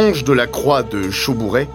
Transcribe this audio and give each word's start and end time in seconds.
Ange 0.00 0.24
de 0.24 0.32
la 0.32 0.46
Croix 0.46 0.82
de 0.82 1.10
Chaubouret, 1.10 1.68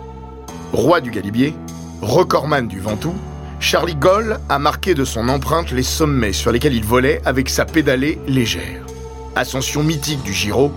roi 0.73 0.99
du 0.99 1.11
Galibier, 1.11 1.53
recordman 2.01 2.67
du 2.67 2.79
Ventoux, 2.79 3.13
Charlie 3.59 3.93
Goll 3.93 4.39
a 4.49 4.57
marqué 4.57 4.95
de 4.95 5.05
son 5.05 5.29
empreinte 5.29 5.71
les 5.71 5.83
sommets 5.83 6.33
sur 6.33 6.51
lesquels 6.51 6.73
il 6.73 6.83
volait 6.83 7.21
avec 7.23 7.49
sa 7.49 7.65
pédalée 7.65 8.17
légère. 8.27 8.83
Ascension 9.35 9.83
mythique 9.83 10.23
du 10.23 10.33
Giro, 10.33 10.71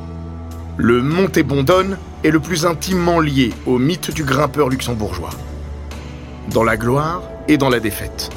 le 0.77 1.01
Monte 1.01 1.39
Bondone 1.39 1.97
est 2.23 2.31
le 2.31 2.39
plus 2.39 2.67
intimement 2.67 3.19
lié 3.19 3.55
au 3.65 3.79
mythe 3.79 4.11
du 4.11 4.25
grimpeur 4.25 4.69
luxembourgeois. 4.69 5.31
Dans 6.53 6.65
la 6.65 6.77
gloire 6.77 7.23
et 7.49 7.57
dans 7.57 7.71
la 7.71 7.81
défaite. 7.81 8.29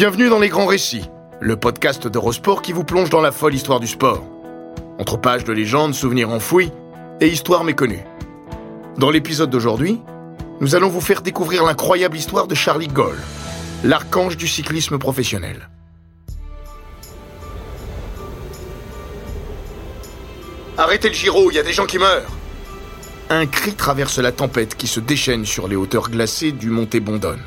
Bienvenue 0.00 0.30
dans 0.30 0.38
Les 0.38 0.48
Grands 0.48 0.64
Récits, 0.64 1.10
le 1.42 1.58
podcast 1.58 2.08
d'Eurosport 2.08 2.62
qui 2.62 2.72
vous 2.72 2.84
plonge 2.84 3.10
dans 3.10 3.20
la 3.20 3.32
folle 3.32 3.54
histoire 3.54 3.80
du 3.80 3.86
sport. 3.86 4.24
Entre 4.98 5.18
pages 5.18 5.44
de 5.44 5.52
légendes, 5.52 5.92
souvenirs 5.92 6.30
enfouis 6.30 6.70
et 7.20 7.28
histoires 7.28 7.64
méconnues. 7.64 8.06
Dans 8.96 9.10
l'épisode 9.10 9.50
d'aujourd'hui, 9.50 10.00
nous 10.62 10.74
allons 10.74 10.88
vous 10.88 11.02
faire 11.02 11.20
découvrir 11.20 11.66
l'incroyable 11.66 12.16
histoire 12.16 12.46
de 12.46 12.54
Charlie 12.54 12.88
Goll, 12.88 13.18
l'archange 13.84 14.38
du 14.38 14.48
cyclisme 14.48 14.96
professionnel. 14.96 15.68
Arrêtez 20.78 21.08
le 21.08 21.14
Giro, 21.14 21.50
il 21.50 21.56
y 21.56 21.58
a 21.58 21.62
des 21.62 21.74
gens 21.74 21.84
qui 21.84 21.98
meurent 21.98 22.32
Un 23.28 23.44
cri 23.44 23.74
traverse 23.74 24.18
la 24.18 24.32
tempête 24.32 24.76
qui 24.76 24.86
se 24.86 25.00
déchaîne 25.00 25.44
sur 25.44 25.68
les 25.68 25.76
hauteurs 25.76 26.08
glacées 26.08 26.52
du 26.52 26.70
Monte 26.70 26.96
Bondone. 26.96 27.42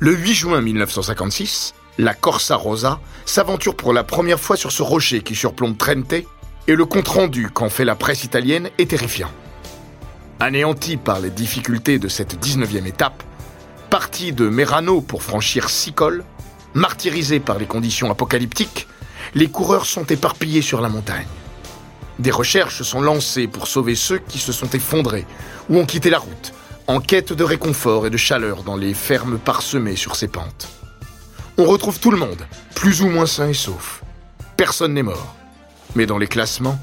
Le 0.00 0.14
8 0.14 0.34
juin 0.34 0.60
1956, 0.60 1.74
la 1.98 2.14
Corsa 2.14 2.56
Rosa 2.56 3.00
s'aventure 3.24 3.74
pour 3.74 3.92
la 3.92 4.04
première 4.04 4.40
fois 4.40 4.56
sur 4.56 4.72
ce 4.72 4.82
rocher 4.82 5.22
qui 5.22 5.34
surplombe 5.34 5.76
Trente 5.76 6.12
et 6.12 6.74
le 6.74 6.84
compte-rendu 6.84 7.50
qu'en 7.50 7.68
fait 7.68 7.84
la 7.84 7.94
presse 7.94 8.24
italienne 8.24 8.70
est 8.78 8.90
terrifiant. 8.90 9.30
Anéanti 10.40 10.96
par 10.96 11.20
les 11.20 11.30
difficultés 11.30 11.98
de 11.98 12.08
cette 12.08 12.44
19e 12.44 12.86
étape, 12.86 13.22
parti 13.90 14.32
de 14.32 14.48
Merano 14.48 15.00
pour 15.00 15.22
franchir 15.22 15.70
six 15.70 15.92
cols, 15.92 16.24
martyrisés 16.74 17.40
par 17.40 17.58
les 17.58 17.66
conditions 17.66 18.10
apocalyptiques, 18.10 18.86
les 19.34 19.48
coureurs 19.48 19.86
sont 19.86 20.04
éparpillés 20.04 20.62
sur 20.62 20.80
la 20.80 20.88
montagne. 20.88 21.26
Des 22.18 22.30
recherches 22.30 22.82
sont 22.82 23.00
lancées 23.00 23.46
pour 23.46 23.66
sauver 23.66 23.94
ceux 23.94 24.18
qui 24.18 24.38
se 24.38 24.52
sont 24.52 24.70
effondrés 24.70 25.26
ou 25.68 25.78
ont 25.78 25.86
quitté 25.86 26.10
la 26.10 26.18
route, 26.18 26.52
en 26.88 27.00
quête 27.00 27.34
de 27.34 27.44
réconfort 27.44 28.06
et 28.06 28.10
de 28.10 28.16
chaleur 28.16 28.62
dans 28.62 28.76
les 28.76 28.94
fermes 28.94 29.38
parsemées 29.38 29.94
sur 29.94 30.16
ces 30.16 30.26
pentes. 30.26 30.68
On 31.58 31.66
retrouve 31.66 32.00
tout 32.00 32.10
le 32.10 32.16
monde, 32.16 32.46
plus 32.74 33.02
ou 33.02 33.08
moins 33.08 33.26
sain 33.26 33.48
et 33.48 33.54
sauf. 33.54 34.02
Personne 34.56 34.94
n'est 34.94 35.02
mort. 35.02 35.36
Mais 35.94 36.06
dans 36.06 36.16
les 36.16 36.26
classements, 36.26 36.78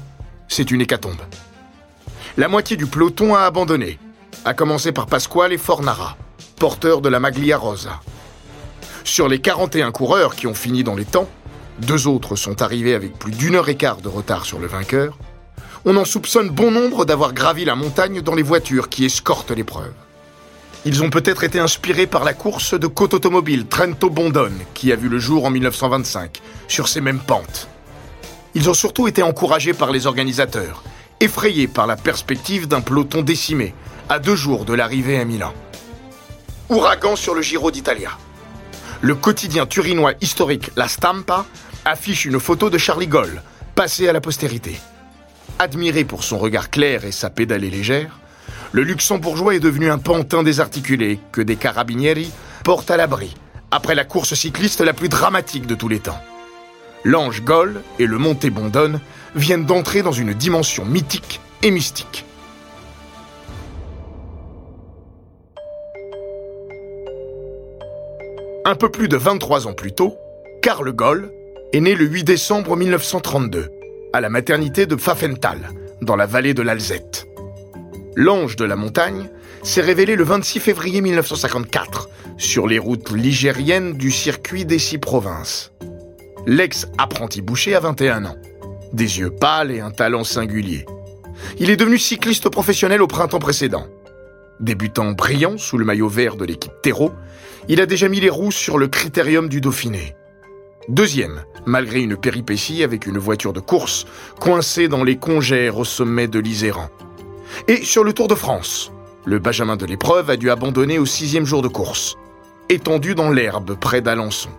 c'est 0.46 0.70
une 0.70 0.80
hécatombe. 0.80 1.20
La 2.36 2.46
moitié 2.46 2.76
du 2.76 2.86
peloton 2.86 3.34
a 3.34 3.40
abandonné, 3.40 3.98
à 4.44 4.54
commencer 4.54 4.92
par 4.92 5.06
Pasquale 5.06 5.52
et 5.52 5.58
Fornara, 5.58 6.16
porteurs 6.54 7.00
de 7.00 7.08
la 7.08 7.18
Maglia 7.18 7.58
Rosa. 7.58 8.00
Sur 9.02 9.26
les 9.26 9.40
41 9.40 9.90
coureurs 9.90 10.36
qui 10.36 10.46
ont 10.46 10.54
fini 10.54 10.84
dans 10.84 10.94
les 10.94 11.04
temps, 11.04 11.28
deux 11.80 12.06
autres 12.06 12.36
sont 12.36 12.62
arrivés 12.62 12.94
avec 12.94 13.18
plus 13.18 13.32
d'une 13.32 13.56
heure 13.56 13.68
et 13.68 13.76
quart 13.76 13.96
de 13.96 14.08
retard 14.08 14.44
sur 14.46 14.60
le 14.60 14.68
vainqueur, 14.68 15.18
on 15.88 15.96
en 15.96 16.04
soupçonne 16.04 16.50
bon 16.50 16.72
nombre 16.72 17.04
d'avoir 17.04 17.32
gravi 17.32 17.64
la 17.64 17.76
montagne 17.76 18.20
dans 18.20 18.34
les 18.34 18.42
voitures 18.42 18.88
qui 18.88 19.04
escortent 19.04 19.52
l'épreuve. 19.52 19.92
Ils 20.84 21.04
ont 21.04 21.10
peut-être 21.10 21.44
été 21.44 21.60
inspirés 21.60 22.08
par 22.08 22.24
la 22.24 22.34
course 22.34 22.74
de 22.74 22.88
côte 22.88 23.14
automobile 23.14 23.66
Trento 23.66 24.10
Bondone, 24.10 24.58
qui 24.74 24.92
a 24.92 24.96
vu 24.96 25.08
le 25.08 25.20
jour 25.20 25.44
en 25.44 25.50
1925, 25.50 26.42
sur 26.66 26.88
ces 26.88 27.00
mêmes 27.00 27.20
pentes. 27.20 27.68
Ils 28.54 28.68
ont 28.68 28.74
surtout 28.74 29.06
été 29.06 29.22
encouragés 29.22 29.74
par 29.74 29.92
les 29.92 30.08
organisateurs, 30.08 30.82
effrayés 31.20 31.68
par 31.68 31.86
la 31.86 31.96
perspective 31.96 32.66
d'un 32.66 32.80
peloton 32.80 33.22
décimé, 33.22 33.72
à 34.08 34.18
deux 34.18 34.36
jours 34.36 34.64
de 34.64 34.74
l'arrivée 34.74 35.20
à 35.20 35.24
Milan. 35.24 35.52
Ouragan 36.68 37.14
sur 37.14 37.34
le 37.34 37.42
Giro 37.42 37.70
d'Italia. 37.70 38.10
Le 39.02 39.14
quotidien 39.14 39.66
turinois 39.66 40.14
historique 40.20 40.72
La 40.74 40.88
Stampa 40.88 41.46
affiche 41.84 42.24
une 42.24 42.40
photo 42.40 42.70
de 42.70 42.78
Charlie 42.78 43.06
Goll, 43.06 43.40
passé 43.76 44.08
à 44.08 44.12
la 44.12 44.20
postérité. 44.20 44.80
Admiré 45.58 46.04
pour 46.04 46.22
son 46.22 46.36
regard 46.36 46.68
clair 46.68 47.06
et 47.06 47.12
sa 47.12 47.30
pédalée 47.30 47.70
légère, 47.70 48.18
le 48.72 48.82
luxembourgeois 48.82 49.54
est 49.54 49.60
devenu 49.60 49.90
un 49.90 49.96
pantin 49.96 50.42
désarticulé 50.42 51.18
que 51.32 51.40
des 51.40 51.56
carabinieri 51.56 52.30
portent 52.62 52.90
à 52.90 52.98
l'abri, 52.98 53.34
après 53.70 53.94
la 53.94 54.04
course 54.04 54.34
cycliste 54.34 54.82
la 54.82 54.92
plus 54.92 55.08
dramatique 55.08 55.66
de 55.66 55.74
tous 55.74 55.88
les 55.88 56.00
temps. 56.00 56.20
L'Ange 57.04 57.42
Gol 57.42 57.80
et 57.98 58.04
le 58.04 58.18
Monte 58.18 58.46
Bondone 58.48 59.00
viennent 59.34 59.64
d'entrer 59.64 60.02
dans 60.02 60.12
une 60.12 60.34
dimension 60.34 60.84
mythique 60.84 61.40
et 61.62 61.70
mystique. 61.70 62.26
Un 68.66 68.74
peu 68.74 68.90
plus 68.90 69.08
de 69.08 69.16
23 69.16 69.68
ans 69.68 69.72
plus 69.72 69.92
tôt, 69.92 70.18
Karl 70.60 70.92
Goll 70.92 71.32
est 71.72 71.80
né 71.80 71.94
le 71.94 72.04
8 72.04 72.24
décembre 72.24 72.76
1932 72.76 73.75
à 74.16 74.20
la 74.22 74.30
maternité 74.30 74.86
de 74.86 74.94
Pfaffenthal, 74.94 75.72
dans 76.00 76.16
la 76.16 76.24
vallée 76.24 76.54
de 76.54 76.62
l'Alzette. 76.62 77.26
L'ange 78.14 78.56
de 78.56 78.64
la 78.64 78.74
montagne 78.74 79.28
s'est 79.62 79.82
révélé 79.82 80.16
le 80.16 80.24
26 80.24 80.58
février 80.58 81.02
1954 81.02 82.08
sur 82.38 82.66
les 82.66 82.78
routes 82.78 83.10
ligériennes 83.10 83.92
du 83.92 84.10
circuit 84.10 84.64
des 84.64 84.78
six 84.78 84.96
provinces. 84.96 85.70
L'ex-apprenti 86.46 87.42
boucher 87.42 87.74
a 87.74 87.80
21 87.80 88.24
ans, 88.24 88.36
des 88.94 89.18
yeux 89.18 89.28
pâles 89.28 89.70
et 89.70 89.80
un 89.80 89.90
talent 89.90 90.24
singulier. 90.24 90.86
Il 91.58 91.68
est 91.68 91.76
devenu 91.76 91.98
cycliste 91.98 92.48
professionnel 92.48 93.02
au 93.02 93.06
printemps 93.06 93.38
précédent. 93.38 93.86
Débutant 94.60 95.12
brillant 95.12 95.58
sous 95.58 95.76
le 95.76 95.84
maillot 95.84 96.08
vert 96.08 96.36
de 96.36 96.46
l'équipe 96.46 96.72
Terreau, 96.82 97.12
il 97.68 97.82
a 97.82 97.86
déjà 97.86 98.08
mis 98.08 98.20
les 98.20 98.30
roues 98.30 98.50
sur 98.50 98.78
le 98.78 98.88
critérium 98.88 99.50
du 99.50 99.60
Dauphiné. 99.60 100.16
Deuxième, 100.88 101.42
malgré 101.64 102.00
une 102.00 102.16
péripétie 102.16 102.84
avec 102.84 103.06
une 103.06 103.18
voiture 103.18 103.52
de 103.52 103.58
course 103.58 104.06
coincée 104.38 104.86
dans 104.86 105.02
les 105.02 105.16
congères 105.16 105.78
au 105.78 105.84
sommet 105.84 106.28
de 106.28 106.38
l'Iséran. 106.38 106.90
Et 107.66 107.82
sur 107.82 108.04
le 108.04 108.12
Tour 108.12 108.28
de 108.28 108.36
France, 108.36 108.92
le 109.24 109.40
Benjamin 109.40 109.76
de 109.76 109.84
l'épreuve 109.84 110.30
a 110.30 110.36
dû 110.36 110.48
abandonner 110.48 111.00
au 111.00 111.06
sixième 111.06 111.44
jour 111.44 111.60
de 111.60 111.66
course, 111.66 112.16
étendu 112.68 113.16
dans 113.16 113.30
l'herbe 113.30 113.74
près 113.74 114.00
d'Alençon. 114.00 114.50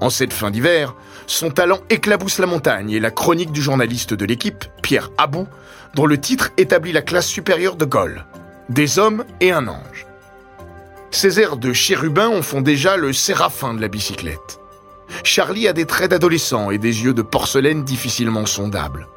En 0.00 0.10
cette 0.10 0.32
fin 0.32 0.50
d'hiver, 0.50 0.96
son 1.28 1.50
talent 1.50 1.78
éclabousse 1.90 2.38
la 2.38 2.46
montagne 2.46 2.90
et 2.90 2.98
la 2.98 3.12
chronique 3.12 3.52
du 3.52 3.62
journaliste 3.62 4.14
de 4.14 4.24
l'équipe, 4.24 4.64
Pierre 4.82 5.12
Abou, 5.16 5.46
dont 5.94 6.06
le 6.06 6.18
titre 6.18 6.50
établit 6.56 6.92
la 6.92 7.02
classe 7.02 7.28
supérieure 7.28 7.76
de 7.76 7.84
Gaulle, 7.84 8.26
des 8.68 8.98
hommes 8.98 9.24
et 9.40 9.52
un 9.52 9.68
ange. 9.68 10.06
Ces 11.12 11.38
airs 11.38 11.56
de 11.56 11.72
chérubin 11.72 12.26
en 12.26 12.42
font 12.42 12.62
déjà 12.62 12.96
le 12.96 13.12
séraphin 13.12 13.74
de 13.74 13.80
la 13.80 13.86
bicyclette. 13.86 14.58
Charlie 15.22 15.68
a 15.68 15.72
des 15.72 15.86
traits 15.86 16.10
d'adolescent 16.10 16.70
et 16.70 16.78
des 16.78 17.04
yeux 17.04 17.14
de 17.14 17.22
porcelaine 17.22 17.84
difficilement 17.84 18.46
sondables. 18.46 19.08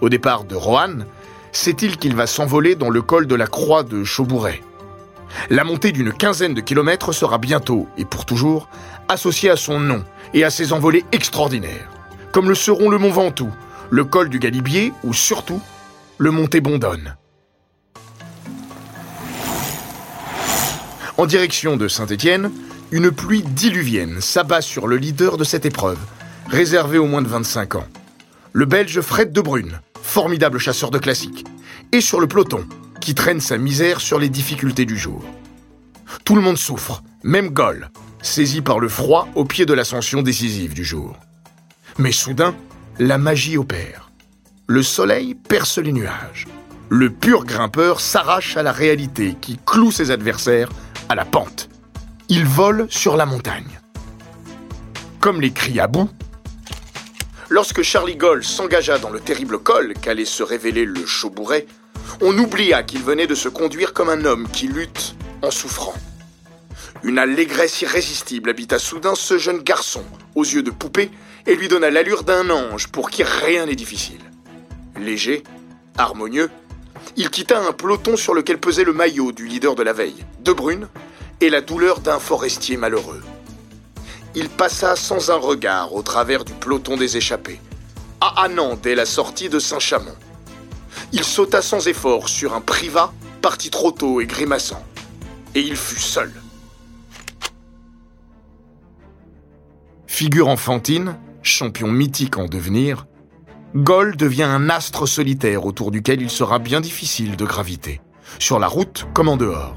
Au 0.00 0.08
départ 0.08 0.44
de 0.44 0.54
Roanne, 0.54 1.06
sait-il 1.52 1.96
qu'il 1.96 2.14
va 2.14 2.26
s'envoler 2.26 2.74
dans 2.74 2.90
le 2.90 3.02
col 3.02 3.26
de 3.26 3.34
la 3.34 3.46
Croix 3.46 3.82
de 3.82 4.04
Chaubouret. 4.04 4.62
La 5.48 5.64
montée 5.64 5.92
d'une 5.92 6.12
quinzaine 6.12 6.54
de 6.54 6.60
kilomètres 6.60 7.12
sera 7.12 7.38
bientôt, 7.38 7.88
et 7.96 8.04
pour 8.04 8.24
toujours, 8.24 8.68
associée 9.08 9.50
à 9.50 9.56
son 9.56 9.78
nom 9.78 10.04
et 10.34 10.44
à 10.44 10.50
ses 10.50 10.72
envolées 10.72 11.04
extraordinaires, 11.12 11.88
comme 12.32 12.48
le 12.48 12.54
seront 12.54 12.88
le 12.88 12.98
Mont 12.98 13.10
Ventoux, 13.10 13.52
le 13.90 14.04
col 14.04 14.28
du 14.28 14.38
Galibier 14.38 14.92
ou 15.02 15.12
surtout 15.12 15.60
le 16.18 16.30
Monté 16.30 16.60
Bondone. 16.60 17.16
En 21.16 21.26
direction 21.26 21.76
de 21.76 21.86
Saint-Étienne, 21.86 22.50
une 22.92 23.12
pluie 23.12 23.42
diluvienne 23.42 24.20
s'abat 24.20 24.62
sur 24.62 24.88
le 24.88 24.96
leader 24.96 25.36
de 25.36 25.44
cette 25.44 25.64
épreuve, 25.64 25.98
réservée 26.48 26.98
aux 26.98 27.06
moins 27.06 27.22
de 27.22 27.28
25 27.28 27.76
ans. 27.76 27.86
Le 28.52 28.64
Belge 28.64 29.00
Fred 29.00 29.32
de 29.32 29.40
Brune, 29.40 29.80
formidable 30.02 30.58
chasseur 30.58 30.90
de 30.90 30.98
classiques, 30.98 31.46
et 31.92 32.00
sur 32.00 32.20
le 32.20 32.26
peloton, 32.26 32.66
qui 33.00 33.14
traîne 33.14 33.40
sa 33.40 33.58
misère 33.58 34.00
sur 34.00 34.18
les 34.18 34.28
difficultés 34.28 34.86
du 34.86 34.98
jour. 34.98 35.22
Tout 36.24 36.34
le 36.34 36.42
monde 36.42 36.58
souffre, 36.58 37.02
même 37.22 37.50
Goll, 37.50 37.90
saisi 38.22 38.60
par 38.60 38.80
le 38.80 38.88
froid 38.88 39.28
au 39.36 39.44
pied 39.44 39.66
de 39.66 39.72
l'ascension 39.72 40.22
décisive 40.22 40.74
du 40.74 40.84
jour. 40.84 41.16
Mais 41.98 42.12
soudain, 42.12 42.56
la 42.98 43.18
magie 43.18 43.56
opère. 43.56 44.10
Le 44.66 44.82
soleil 44.82 45.34
perce 45.34 45.78
les 45.78 45.92
nuages. 45.92 46.46
Le 46.88 47.08
pur 47.08 47.44
grimpeur 47.44 48.00
s'arrache 48.00 48.56
à 48.56 48.64
la 48.64 48.72
réalité 48.72 49.36
qui 49.40 49.60
cloue 49.64 49.92
ses 49.92 50.10
adversaires 50.10 50.70
à 51.08 51.14
la 51.14 51.24
pente 51.24 51.69
il 52.30 52.46
vole 52.46 52.86
sur 52.88 53.16
la 53.16 53.26
montagne. 53.26 53.80
Comme 55.18 55.40
les 55.40 55.50
cris 55.50 55.80
à 55.80 55.88
bout, 55.88 56.08
lorsque 57.48 57.82
Charlie 57.82 58.14
Goll 58.14 58.44
s'engagea 58.44 58.98
dans 58.98 59.10
le 59.10 59.18
terrible 59.18 59.58
col 59.58 59.94
qu'allait 60.00 60.24
se 60.24 60.44
révéler 60.44 60.84
le 60.84 61.04
Chaubouret, 61.04 61.66
on 62.20 62.38
oublia 62.38 62.84
qu'il 62.84 63.02
venait 63.02 63.26
de 63.26 63.34
se 63.34 63.48
conduire 63.48 63.92
comme 63.92 64.08
un 64.08 64.24
homme 64.24 64.46
qui 64.48 64.68
lutte 64.68 65.16
en 65.42 65.50
souffrant. 65.50 65.94
Une 67.02 67.18
allégresse 67.18 67.82
irrésistible 67.82 68.50
habita 68.50 68.78
soudain 68.78 69.16
ce 69.16 69.36
jeune 69.36 69.62
garçon, 69.62 70.04
aux 70.36 70.44
yeux 70.44 70.62
de 70.62 70.70
poupée, 70.70 71.10
et 71.48 71.56
lui 71.56 71.66
donna 71.66 71.90
l'allure 71.90 72.22
d'un 72.22 72.48
ange 72.50 72.86
pour 72.88 73.10
qui 73.10 73.24
rien 73.24 73.66
n'est 73.66 73.74
difficile. 73.74 74.20
Léger, 75.00 75.42
harmonieux, 75.98 76.48
il 77.16 77.28
quitta 77.28 77.58
un 77.58 77.72
peloton 77.72 78.16
sur 78.16 78.34
lequel 78.34 78.58
pesait 78.58 78.84
le 78.84 78.92
maillot 78.92 79.32
du 79.32 79.48
leader 79.48 79.74
de 79.74 79.82
la 79.82 79.92
veille, 79.92 80.24
De 80.44 80.52
Brune, 80.52 80.86
et 81.40 81.50
la 81.50 81.60
douleur 81.60 82.00
d'un 82.00 82.18
forestier 82.18 82.76
malheureux. 82.76 83.22
Il 84.34 84.48
passa 84.48 84.94
sans 84.94 85.30
un 85.30 85.36
regard 85.36 85.94
au 85.94 86.02
travers 86.02 86.44
du 86.44 86.52
peloton 86.52 86.96
des 86.96 87.16
échappés, 87.16 87.60
à 88.20 88.44
Annan 88.44 88.78
dès 88.80 88.94
la 88.94 89.06
sortie 89.06 89.48
de 89.48 89.58
Saint-Chamond. 89.58 90.16
Il 91.12 91.24
sauta 91.24 91.62
sans 91.62 91.88
effort 91.88 92.28
sur 92.28 92.54
un 92.54 92.60
privat 92.60 93.12
parti 93.42 93.70
trop 93.70 93.90
tôt 93.90 94.20
et 94.20 94.26
grimaçant, 94.26 94.84
et 95.54 95.60
il 95.60 95.76
fut 95.76 96.00
seul. 96.00 96.32
Figure 100.06 100.48
enfantine, 100.48 101.18
champion 101.42 101.88
mythique 101.88 102.36
en 102.36 102.46
devenir, 102.46 103.06
Gaulle 103.74 104.16
devient 104.16 104.42
un 104.42 104.68
astre 104.68 105.06
solitaire 105.06 105.64
autour 105.64 105.90
duquel 105.90 106.20
il 106.20 106.30
sera 106.30 106.58
bien 106.58 106.80
difficile 106.80 107.36
de 107.36 107.44
graviter, 107.44 108.00
sur 108.38 108.58
la 108.58 108.66
route 108.66 109.06
comme 109.14 109.28
en 109.28 109.36
dehors. 109.36 109.76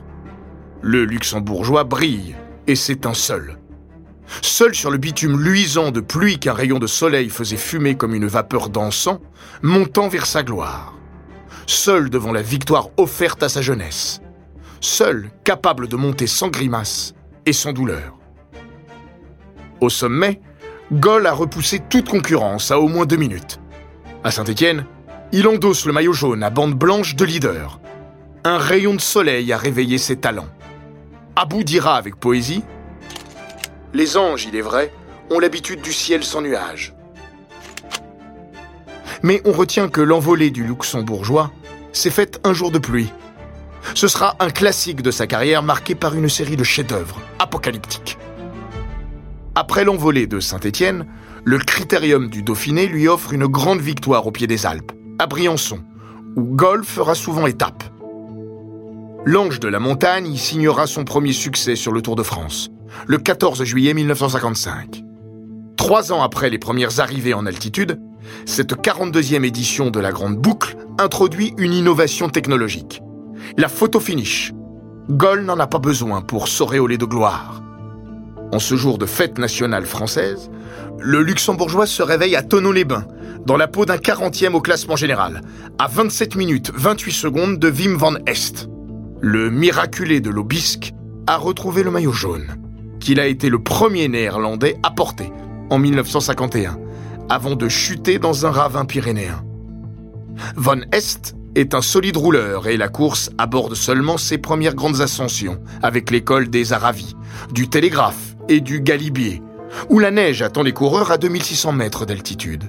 Le 0.86 1.06
luxembourgeois 1.06 1.86
brille 1.86 2.36
et 2.68 2.76
s'éteint 2.76 3.14
seul. 3.14 3.58
Seul 4.42 4.76
sur 4.76 4.92
le 4.92 4.98
bitume 4.98 5.40
luisant 5.40 5.92
de 5.92 6.02
pluie 6.02 6.40
qu'un 6.40 6.52
rayon 6.52 6.78
de 6.78 6.88
soleil 6.88 7.30
faisait 7.30 7.56
fumer 7.56 7.96
comme 7.96 8.14
une 8.14 8.28
vapeur 8.28 8.68
d'encens, 8.68 9.20
montant 9.62 10.10
vers 10.10 10.26
sa 10.26 10.44
gloire. 10.44 10.94
Seul 11.68 12.10
devant 12.10 12.34
la 12.34 12.42
victoire 12.42 12.90
offerte 12.98 13.44
à 13.44 13.48
sa 13.48 13.62
jeunesse. 13.62 14.20
Seul 14.82 15.32
capable 15.46 15.88
de 15.88 15.96
monter 15.96 16.28
sans 16.28 16.50
grimace 16.50 17.14
et 17.46 17.54
sans 17.54 17.72
douleur. 17.72 18.18
Au 19.80 19.90
sommet, 19.90 20.42
Gaulle 20.92 21.28
a 21.28 21.34
repoussé 21.34 21.80
toute 21.80 22.10
concurrence 22.10 22.72
à 22.72 22.80
au 22.82 22.90
moins 22.90 23.06
deux 23.06 23.16
minutes. 23.16 23.62
À 24.26 24.32
Saint-Étienne, 24.32 24.86
il 25.32 25.48
endosse 25.48 25.86
le 25.86 25.94
maillot 25.94 26.12
jaune 26.12 26.44
à 26.44 26.50
bande 26.50 26.76
blanche 26.76 27.16
de 27.16 27.24
leader. 27.24 27.80
Un 28.44 28.58
rayon 28.58 28.96
de 28.96 29.02
soleil 29.02 29.54
a 29.54 29.58
réveillé 29.58 29.98
ses 29.98 30.18
talents. 30.18 30.50
Abou 31.44 31.62
dira 31.62 31.98
avec 31.98 32.16
poésie 32.16 32.64
Les 33.94 34.16
anges, 34.16 34.46
il 34.46 34.56
est 34.56 34.62
vrai, 34.62 34.94
ont 35.30 35.40
l'habitude 35.40 35.82
du 35.82 35.92
ciel 35.92 36.24
sans 36.24 36.42
nuages. 36.42 36.96
Mais 39.24 39.42
on 39.44 39.52
retient 39.52 39.90
que 39.90 40.00
l'envolée 40.00 40.52
du 40.52 40.64
luxembourgeois 40.64 41.52
s'est 41.92 42.12
faite 42.12 42.40
un 42.46 42.54
jour 42.54 42.72
de 42.72 42.80
pluie. 42.80 43.12
Ce 43.94 44.08
sera 44.08 44.38
un 44.40 44.52
classique 44.52 45.02
de 45.02 45.12
sa 45.12 45.28
carrière 45.28 45.64
marqué 45.64 45.96
par 45.96 46.16
une 46.16 46.30
série 46.30 46.56
de 46.56 46.64
chefs-d'œuvre 46.64 47.20
apocalyptiques. 47.40 48.18
Après 49.54 49.84
l'envolée 49.84 50.28
de 50.28 50.40
Saint-Étienne, 50.40 51.06
le 51.44 51.58
critérium 51.58 52.30
du 52.30 52.42
Dauphiné 52.42 52.88
lui 52.88 53.10
offre 53.10 53.34
une 53.34 53.48
grande 53.48 53.82
victoire 53.82 54.26
au 54.26 54.32
pied 54.32 54.48
des 54.48 54.66
Alpes, 54.66 54.94
à 55.20 55.28
Briançon, 55.28 55.84
où 56.38 56.56
Gaulle 56.56 56.86
fera 56.86 57.16
souvent 57.16 57.48
étape. 57.48 57.84
L'Ange 59.26 59.62
de 59.62 59.70
la 59.70 59.80
Montagne 59.80 60.28
y 60.28 60.38
signera 60.38 60.86
son 60.86 61.06
premier 61.06 61.32
succès 61.32 61.78
sur 61.78 61.94
le 61.94 62.02
Tour 62.02 62.18
de 62.18 62.24
France, 62.24 62.72
le 63.08 63.18
14 63.18 63.64
juillet 63.64 63.94
1955. 63.94 65.02
Trois 65.78 66.12
ans 66.12 66.22
après 66.22 66.50
les 66.50 66.60
premières 66.60 67.00
arrivées 67.00 67.34
en 67.34 67.46
altitude, 67.46 68.02
cette 68.46 68.74
42e 68.74 69.46
édition 69.46 69.92
de 69.92 70.02
la 70.02 70.12
Grande 70.12 70.36
Boucle 70.36 70.76
introduit 71.00 71.54
une 71.58 71.72
innovation 71.72 72.28
technologique. 72.28 73.02
La 73.58 73.70
photo 73.70 74.02
finish. 74.02 74.52
Gaulle 75.10 75.46
n'en 75.46 75.60
a 75.60 75.68
pas 75.68 75.80
besoin 75.80 76.22
pour 76.22 76.50
s'auréoler 76.50 76.98
de 76.98 77.06
gloire. 77.06 77.64
En 78.52 78.60
ce 78.60 78.76
jour 78.76 78.98
de 78.98 79.06
fête 79.06 79.38
nationale 79.38 79.86
française, 79.86 80.52
le 81.00 81.22
luxembourgeois 81.22 81.88
se 81.88 82.04
réveille 82.04 82.36
à 82.36 82.44
Tonneau-les-Bains, 82.44 83.08
dans 83.46 83.56
la 83.56 83.70
peau 83.70 83.86
d'un 83.86 83.96
40e 83.96 84.54
au 84.54 84.62
classement 84.62 84.98
général, 84.98 85.40
à 85.80 85.88
27 85.88 86.36
minutes 86.36 86.72
28 86.76 87.12
secondes 87.14 87.58
de 87.58 87.72
Wim 87.72 87.96
van 87.96 88.16
Est. 88.28 88.68
Le 89.26 89.50
miraculé 89.50 90.20
de 90.20 90.30
l'Obisque 90.30 90.92
a 91.28 91.38
retrouvé 91.38 91.82
le 91.82 91.92
maillot 91.92 92.12
jaune, 92.12 92.58
qu'il 93.00 93.22
a 93.22 93.26
été 93.28 93.48
le 93.48 93.64
premier 93.64 94.10
néerlandais 94.10 94.76
à 94.84 94.92
porter 94.92 95.32
en 95.70 95.80
1951, 95.80 96.78
avant 97.30 97.56
de 97.56 97.70
chuter 97.70 98.20
dans 98.20 98.46
un 98.46 98.52
ravin 98.52 98.84
pyrénéen. 98.84 99.42
Van 100.58 100.82
Est 100.92 101.38
est 101.56 101.74
un 101.74 101.82
solide 101.82 102.18
rouleur 102.18 102.68
et 102.68 102.76
la 102.76 102.90
course 102.90 103.30
aborde 103.38 103.76
seulement 103.76 104.18
ses 104.18 104.40
premières 104.40 104.76
grandes 104.76 105.00
ascensions 105.00 105.62
avec 105.82 106.12
l'école 106.12 106.50
des 106.50 106.74
Aravis, 106.74 107.16
du 107.54 107.70
télégraphe 107.70 108.36
et 108.50 108.60
du 108.60 108.82
Galibier, 108.82 109.42
où 109.88 110.00
la 110.00 110.12
neige 110.12 110.42
attend 110.42 110.64
les 110.64 110.74
coureurs 110.74 111.12
à 111.12 111.18
2600 111.18 111.72
mètres 111.72 112.06
d'altitude. 112.06 112.66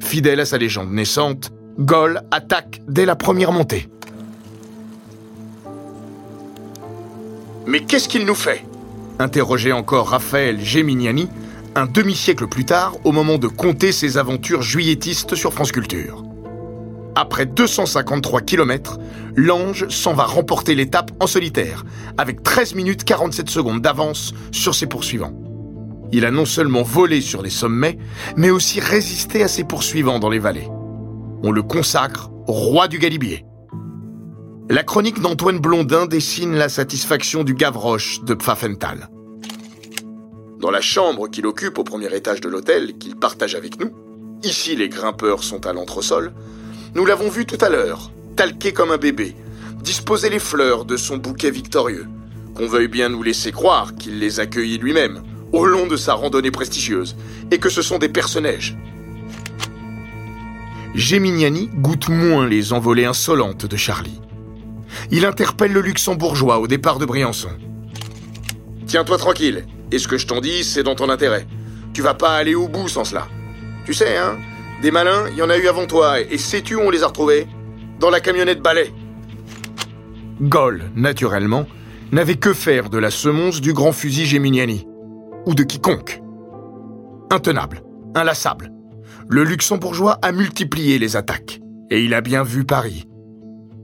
Fidèle 0.00 0.40
à 0.40 0.46
sa 0.46 0.58
légende 0.58 0.90
naissante, 0.90 1.52
Gaulle 1.78 2.22
attaque 2.32 2.82
dès 2.88 3.06
la 3.06 3.14
première 3.14 3.52
montée. 3.52 3.86
Mais 7.66 7.80
qu'est-ce 7.80 8.08
qu'il 8.08 8.24
nous 8.24 8.34
fait 8.34 8.64
interrogeait 9.18 9.72
encore 9.72 10.08
Raphaël 10.08 10.58
Geminiani 10.64 11.28
un 11.74 11.86
demi-siècle 11.86 12.48
plus 12.48 12.64
tard 12.64 12.96
au 13.04 13.12
moment 13.12 13.38
de 13.38 13.46
compter 13.46 13.92
ses 13.92 14.18
aventures 14.18 14.62
juilletistes 14.62 15.36
sur 15.36 15.52
France 15.52 15.70
Culture. 15.70 16.24
Après 17.14 17.46
253 17.46 18.40
km, 18.40 18.98
l'Ange 19.36 19.88
s'en 19.88 20.14
va 20.14 20.24
remporter 20.24 20.74
l'étape 20.74 21.10
en 21.20 21.26
solitaire, 21.26 21.84
avec 22.18 22.42
13 22.42 22.74
minutes 22.74 23.04
47 23.04 23.48
secondes 23.50 23.80
d'avance 23.80 24.32
sur 24.52 24.74
ses 24.74 24.86
poursuivants. 24.86 25.34
Il 26.12 26.24
a 26.24 26.30
non 26.30 26.44
seulement 26.44 26.82
volé 26.82 27.20
sur 27.20 27.42
les 27.42 27.50
sommets, 27.50 27.98
mais 28.36 28.50
aussi 28.50 28.80
résisté 28.80 29.42
à 29.42 29.48
ses 29.48 29.64
poursuivants 29.64 30.18
dans 30.18 30.30
les 30.30 30.40
vallées. 30.40 30.68
On 31.42 31.52
le 31.52 31.62
consacre 31.62 32.30
roi 32.46 32.88
du 32.88 32.98
Galibier. 32.98 33.44
La 34.72 34.84
chronique 34.84 35.20
d'Antoine 35.20 35.58
Blondin 35.58 36.06
dessine 36.06 36.54
la 36.54 36.68
satisfaction 36.68 37.42
du 37.42 37.54
Gavroche 37.54 38.22
de 38.22 38.34
Pfaffenthal. 38.34 39.08
Dans 40.60 40.70
la 40.70 40.80
chambre 40.80 41.26
qu'il 41.28 41.44
occupe 41.48 41.78
au 41.78 41.82
premier 41.82 42.14
étage 42.14 42.40
de 42.40 42.48
l'hôtel, 42.48 42.96
qu'il 42.96 43.16
partage 43.16 43.56
avec 43.56 43.80
nous, 43.80 43.90
ici 44.44 44.76
les 44.76 44.88
grimpeurs 44.88 45.42
sont 45.42 45.66
à 45.66 45.72
l'entresol, 45.72 46.32
nous 46.94 47.04
l'avons 47.04 47.28
vu 47.28 47.46
tout 47.46 47.58
à 47.60 47.68
l'heure, 47.68 48.12
talqué 48.36 48.72
comme 48.72 48.92
un 48.92 48.96
bébé, 48.96 49.34
disposer 49.82 50.30
les 50.30 50.38
fleurs 50.38 50.84
de 50.84 50.96
son 50.96 51.16
bouquet 51.16 51.50
victorieux. 51.50 52.06
Qu'on 52.54 52.68
veuille 52.68 52.86
bien 52.86 53.08
nous 53.08 53.24
laisser 53.24 53.50
croire 53.50 53.96
qu'il 53.96 54.20
les 54.20 54.38
accueillit 54.38 54.78
lui-même, 54.78 55.24
au 55.50 55.66
long 55.66 55.88
de 55.88 55.96
sa 55.96 56.14
randonnée 56.14 56.52
prestigieuse, 56.52 57.16
et 57.50 57.58
que 57.58 57.70
ce 57.70 57.82
sont 57.82 57.98
des 57.98 58.08
personnages. 58.08 58.76
Geminiani 60.94 61.70
goûte 61.74 62.08
moins 62.08 62.46
les 62.46 62.72
envolées 62.72 63.06
insolentes 63.06 63.66
de 63.66 63.76
Charlie. 63.76 64.20
Il 65.10 65.24
interpelle 65.24 65.72
le 65.72 65.80
luxembourgeois 65.80 66.58
au 66.58 66.66
départ 66.66 66.98
de 66.98 67.06
Briançon. 67.06 67.50
Tiens-toi 68.86 69.18
tranquille, 69.18 69.64
et 69.92 69.98
ce 69.98 70.08
que 70.08 70.18
je 70.18 70.26
t'en 70.26 70.40
dis, 70.40 70.64
c'est 70.64 70.82
dans 70.82 70.94
ton 70.94 71.08
intérêt. 71.08 71.46
Tu 71.92 72.02
vas 72.02 72.14
pas 72.14 72.36
aller 72.36 72.54
au 72.54 72.68
bout 72.68 72.88
sans 72.88 73.04
cela. 73.04 73.26
Tu 73.84 73.94
sais, 73.94 74.16
hein, 74.16 74.36
des 74.82 74.90
malins, 74.90 75.26
il 75.30 75.36
y 75.36 75.42
en 75.42 75.50
a 75.50 75.58
eu 75.58 75.68
avant 75.68 75.86
toi, 75.86 76.20
et 76.20 76.38
sais-tu 76.38 76.74
où 76.76 76.80
on 76.80 76.90
les 76.90 77.02
a 77.02 77.08
retrouvés? 77.08 77.46
Dans 77.98 78.10
la 78.10 78.20
camionnette 78.20 78.62
balai. 78.62 78.92
Gaulle, 80.40 80.90
naturellement, 80.94 81.66
n'avait 82.12 82.36
que 82.36 82.52
faire 82.52 82.90
de 82.90 82.98
la 82.98 83.10
semonce 83.10 83.60
du 83.60 83.72
grand 83.72 83.92
fusil 83.92 84.26
Geminiani, 84.26 84.86
ou 85.46 85.54
de 85.54 85.62
quiconque. 85.62 86.22
Intenable, 87.30 87.82
inlassable, 88.14 88.72
le 89.28 89.44
luxembourgeois 89.44 90.18
a 90.22 90.32
multiplié 90.32 90.98
les 90.98 91.14
attaques, 91.14 91.60
et 91.90 92.02
il 92.02 92.14
a 92.14 92.20
bien 92.20 92.42
vu 92.42 92.64
Paris. 92.64 93.06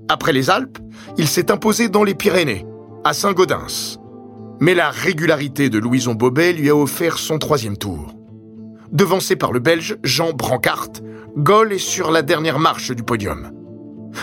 Après 0.08 0.32
les 0.32 0.50
Alpes, 0.50 0.78
il 1.16 1.28
s'est 1.28 1.50
imposé 1.50 1.88
dans 1.88 2.04
les 2.04 2.14
Pyrénées, 2.14 2.66
à 3.04 3.12
Saint-Gaudens. 3.12 3.98
Mais 4.60 4.74
la 4.74 4.90
régularité 4.90 5.68
de 5.68 5.78
Louison 5.78 6.14
Bobet 6.14 6.52
lui 6.52 6.70
a 6.70 6.76
offert 6.76 7.18
son 7.18 7.38
troisième 7.38 7.76
tour. 7.76 8.14
Devancé 8.92 9.36
par 9.36 9.52
le 9.52 9.60
Belge 9.60 9.98
Jean 10.02 10.32
Brancart, 10.32 11.02
Gaulle 11.36 11.72
est 11.72 11.78
sur 11.78 12.10
la 12.10 12.22
dernière 12.22 12.58
marche 12.58 12.92
du 12.92 13.02
podium. 13.02 13.50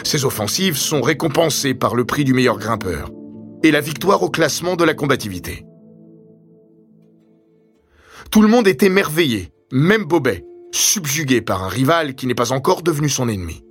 Ses 0.03 0.25
offensives 0.25 0.77
sont 0.77 1.01
récompensées 1.01 1.75
par 1.75 1.95
le 1.95 2.05
prix 2.05 2.23
du 2.23 2.33
meilleur 2.33 2.57
grimpeur 2.57 3.11
et 3.61 3.71
la 3.71 3.81
victoire 3.81 4.23
au 4.23 4.29
classement 4.29 4.75
de 4.75 4.83
la 4.83 4.93
combativité. 4.93 5.65
Tout 8.31 8.41
le 8.41 8.47
monde 8.47 8.67
est 8.67 8.81
émerveillé, 8.81 9.51
même 9.71 10.05
Bobet, 10.05 10.43
subjugué 10.71 11.41
par 11.41 11.63
un 11.63 11.67
rival 11.67 12.15
qui 12.15 12.25
n'est 12.25 12.33
pas 12.33 12.51
encore 12.51 12.81
devenu 12.81 13.09
son 13.09 13.29
ennemi. 13.29 13.63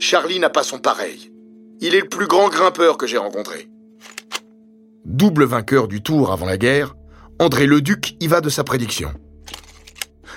Charlie 0.00 0.40
n'a 0.40 0.50
pas 0.50 0.64
son 0.64 0.78
pareil. 0.78 1.30
Il 1.80 1.94
est 1.94 2.00
le 2.00 2.08
plus 2.08 2.26
grand 2.26 2.48
grimpeur 2.48 2.96
que 2.96 3.06
j'ai 3.06 3.18
rencontré. 3.18 3.68
double 5.04 5.44
vainqueur 5.44 5.88
du 5.88 6.02
Tour 6.02 6.32
avant 6.32 6.46
la 6.46 6.56
guerre, 6.56 6.94
André 7.38 7.66
Leduc 7.66 8.16
y 8.20 8.26
va 8.28 8.40
de 8.40 8.48
sa 8.48 8.64
prédiction. 8.64 9.12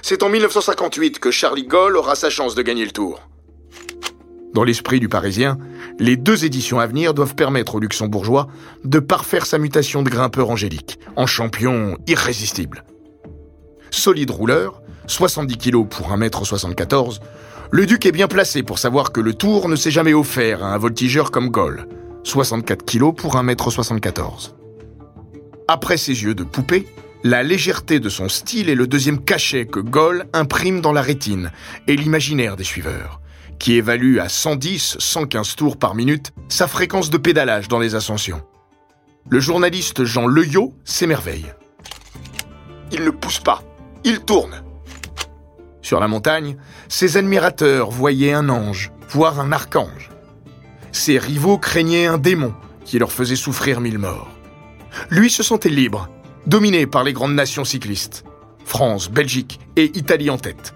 C'est 0.01 0.22
en 0.22 0.29
1958 0.29 1.19
que 1.19 1.31
Charlie 1.31 1.65
Goll 1.65 1.96
aura 1.98 2.15
sa 2.15 2.29
chance 2.29 2.55
de 2.55 2.62
gagner 2.62 2.86
le 2.86 2.91
Tour. 2.91 3.22
Dans 4.53 4.63
l'esprit 4.63 5.00
du 5.00 5.08
Parisien, 5.08 5.58
les 5.98 6.17
deux 6.17 6.43
éditions 6.43 6.79
à 6.79 6.88
venir 6.88 7.13
doivent 7.13 7.36
permettre 7.36 7.75
aux 7.75 7.79
Luxembourgeois 7.79 8.48
de 8.84 9.00
parfaire 9.00 9.46
sa 9.46 9.60
mutation 9.60 10.01
de 10.03 10.10
grimpeur 10.10 10.50
angélique, 10.50 11.00
en 11.15 11.25
champion 11.25 11.98
irrésistible. 12.08 12.84
Solide 13.91 14.31
rouleur, 14.31 14.81
70 15.08 15.58
kg 15.58 15.88
pour 15.88 16.12
1m74, 16.12 17.19
le 17.72 17.86
duc 17.86 18.06
est 18.06 18.12
bien 18.12 18.28
placé 18.28 18.64
pour 18.64 18.80
savoir 18.80 19.12
que 19.12 19.22
le 19.22 19.34
tour 19.34 19.70
ne 19.70 19.76
s'est 19.76 19.92
jamais 19.92 20.14
offert 20.14 20.64
à 20.64 20.74
un 20.74 20.78
voltigeur 20.78 21.30
comme 21.30 21.50
Gaulle, 21.50 21.88
64 22.24 22.84
kg 22.84 23.14
pour 23.14 23.36
1m74. 23.36 24.54
Après 25.68 25.98
ses 25.98 26.24
yeux 26.24 26.34
de 26.34 26.44
poupée, 26.44 26.88
la 27.24 27.44
légèreté 27.44 28.00
de 28.00 28.10
son 28.10 28.28
style 28.28 28.70
est 28.70 28.76
le 28.76 28.88
deuxième 28.88 29.24
cachet 29.24 29.68
que 29.68 29.80
Gaulle 29.80 30.26
imprime 30.34 30.82
dans 30.82 30.94
la 30.94 31.04
rétine 31.04 31.52
et 31.88 31.96
l'imaginaire 31.96 32.56
des 32.56 32.64
suiveurs, 32.64 33.22
qui 33.60 33.74
évalue 33.74 34.18
à 34.18 34.28
110-115 34.28 35.56
tours 35.56 35.78
par 35.78 35.94
minute 35.94 36.32
sa 36.48 36.68
fréquence 36.68 37.12
de 37.12 37.18
pédalage 37.18 37.68
dans 37.68 37.80
les 37.80 37.94
ascensions. 37.94 38.42
Le 39.30 39.40
journaliste 39.40 40.06
Jean 40.06 40.26
Leyot 40.26 40.74
s'émerveille. 40.86 41.54
Il 42.92 43.04
ne 43.04 43.12
pousse 43.12 43.40
pas, 43.40 43.62
il 44.04 44.22
tourne. 44.22 44.64
Sur 45.89 46.00
la 46.00 46.08
montagne, 46.08 46.55
ses 46.88 47.17
admirateurs 47.17 47.89
voyaient 47.89 48.34
un 48.34 48.50
ange, 48.50 48.91
voire 49.10 49.39
un 49.39 49.51
archange. 49.51 50.12
Ses 50.91 51.17
rivaux 51.17 51.58
craignaient 51.58 52.05
un 52.05 52.19
démon 52.19 52.53
qui 52.86 53.00
leur 53.00 53.12
faisait 53.12 53.36
souffrir 53.36 53.81
mille 53.81 53.98
morts. 53.98 54.29
Lui 55.10 55.31
se 55.31 55.41
sentait 55.41 55.69
libre, 55.69 56.08
dominé 56.46 56.86
par 56.86 57.03
les 57.03 57.12
grandes 57.12 57.34
nations 57.34 57.65
cyclistes. 57.65 58.24
France, 58.65 59.10
Belgique 59.10 59.60
et 59.77 59.86
Italie 59.98 60.29
en 60.29 60.38
tête. 60.38 60.75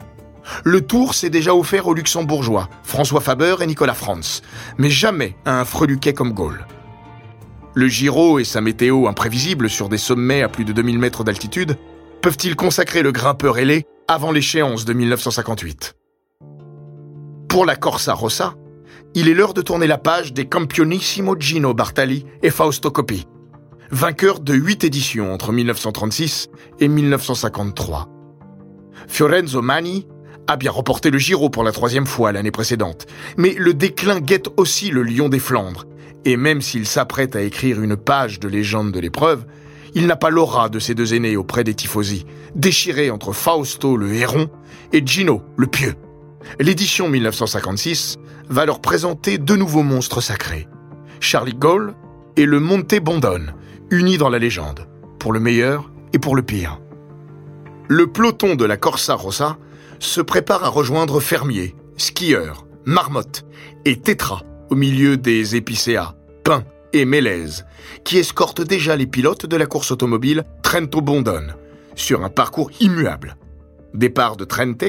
Le 0.64 0.82
tour 0.82 1.14
s'est 1.14 1.30
déjà 1.30 1.54
offert 1.54 1.86
aux 1.86 1.94
luxembourgeois, 1.94 2.68
François 2.82 3.22
Faber 3.22 3.58
et 3.62 3.68
Nicolas 3.68 3.94
Franz, 3.94 4.42
mais 4.80 4.90
jamais 4.90 5.38
à 5.46 5.60
un 5.60 5.66
freluquet 5.66 6.16
comme 6.16 6.34
Gaulle. 6.34 6.66
Le 7.76 7.88
Giro 7.88 8.40
et 8.40 8.46
sa 8.46 8.62
météo 8.62 9.08
imprévisible 9.08 9.70
sur 9.70 9.90
des 9.90 10.00
sommets 10.00 10.42
à 10.42 10.50
plus 10.50 10.66
de 10.66 10.74
2000 10.74 10.98
mètres 10.98 11.24
d'altitude 11.24 11.78
peuvent-ils 12.24 12.56
consacrer 12.56 13.04
le 13.04 13.12
grimpeur 13.12 13.58
ailé 13.58 13.86
avant 14.08 14.32
l'échéance 14.32 14.86
de 14.86 14.94
1958. 14.94 15.98
Pour 17.50 17.66
la 17.66 17.76
Corsa 17.76 18.14
Rossa, 18.14 18.56
il 19.14 19.28
est 19.28 19.34
l'heure 19.34 19.54
de 19.54 19.62
tourner 19.62 19.88
la 19.88 19.98
page 19.98 20.32
des 20.32 20.46
Campionissimo 20.46 21.36
Gino 21.38 21.74
Bartali 21.74 22.26
et 22.42 22.50
Fausto 22.50 22.92
Coppi, 22.92 23.28
vainqueurs 23.92 24.40
de 24.40 24.54
huit 24.54 24.86
éditions 24.86 25.34
entre 25.34 25.52
1936 25.52 26.48
et 26.80 26.88
1953. 26.88 28.08
Fiorenzo 29.10 29.62
Mani 29.62 30.08
a 30.48 30.56
bien 30.56 30.72
remporté 30.72 31.12
le 31.12 31.18
Giro 31.18 31.50
pour 31.50 31.66
la 31.66 31.74
troisième 31.74 32.08
fois 32.08 32.32
l'année 32.32 32.52
précédente, 32.52 33.06
mais 33.36 33.54
le 33.58 33.74
déclin 33.74 34.22
guette 34.22 34.48
aussi 34.56 34.92
le 34.92 35.04
Lion 35.04 35.28
des 35.28 35.40
Flandres, 35.40 35.88
et 36.24 36.38
même 36.38 36.62
s'il 36.62 36.88
s'apprête 36.88 37.36
à 37.36 37.42
écrire 37.42 37.82
une 37.82 37.98
page 37.98 38.40
de 38.40 38.48
légende 38.48 38.94
de 38.94 39.00
l'épreuve, 39.02 39.46
il 39.96 40.08
n'a 40.08 40.16
pas 40.16 40.30
l'aura 40.30 40.70
de 40.70 40.80
ses 40.80 40.96
deux 40.96 41.14
aînés 41.14 41.38
auprès 41.38 41.64
des 41.64 41.74
tifosi, 41.74 42.26
déchirés 42.56 43.12
entre 43.12 43.34
Fausto 43.34 43.98
le 43.98 44.14
héron 44.14 44.50
et 44.92 45.06
Gino 45.06 45.44
le 45.58 45.68
pieux. 45.68 45.96
L'édition 46.60 47.10
1956 47.10 48.18
va 48.50 48.66
leur 48.66 48.82
présenter 48.82 49.38
deux 49.38 49.56
nouveaux 49.56 49.84
monstres 49.84 50.22
sacrés, 50.22 50.68
Charlie 51.20 51.54
Gaulle 51.54 51.94
et 52.36 52.46
le 52.46 52.60
Monte 52.60 53.00
Bondone, 53.00 53.54
unis 53.92 54.18
dans 54.18 54.30
la 54.30 54.40
légende, 54.40 54.88
pour 55.20 55.32
le 55.32 55.40
meilleur 55.40 55.92
et 56.12 56.20
pour 56.20 56.36
le 56.36 56.44
pire. 56.44 56.80
Le 57.88 58.08
peloton 58.08 58.56
de 58.56 58.66
la 58.66 58.78
Corsa 58.78 59.16
Rossa 59.16 59.58
se 60.00 60.22
prépare 60.22 60.64
à 60.64 60.70
rejoindre 60.70 61.20
fermiers, 61.20 61.76
skieurs, 61.98 62.66
marmottes 62.86 63.46
et 63.86 63.98
tétras 63.98 64.42
au 64.70 64.76
milieu 64.76 65.18
des 65.18 65.56
épicéas, 65.56 66.16
pins 66.44 66.64
et 66.94 67.06
Mélèze, 67.06 67.66
qui 68.04 68.18
escortent 68.18 68.62
déjà 68.62 68.96
les 68.96 69.08
pilotes 69.08 69.46
de 69.46 69.58
la 69.58 69.66
course 69.66 69.92
automobile 69.92 70.44
Trento-Bondone, 70.62 71.56
sur 71.96 72.24
un 72.24 72.30
parcours 72.30 72.72
immuable. 72.80 73.36
Départ 73.94 74.38
de 74.38 74.46
Trente, 74.46 74.86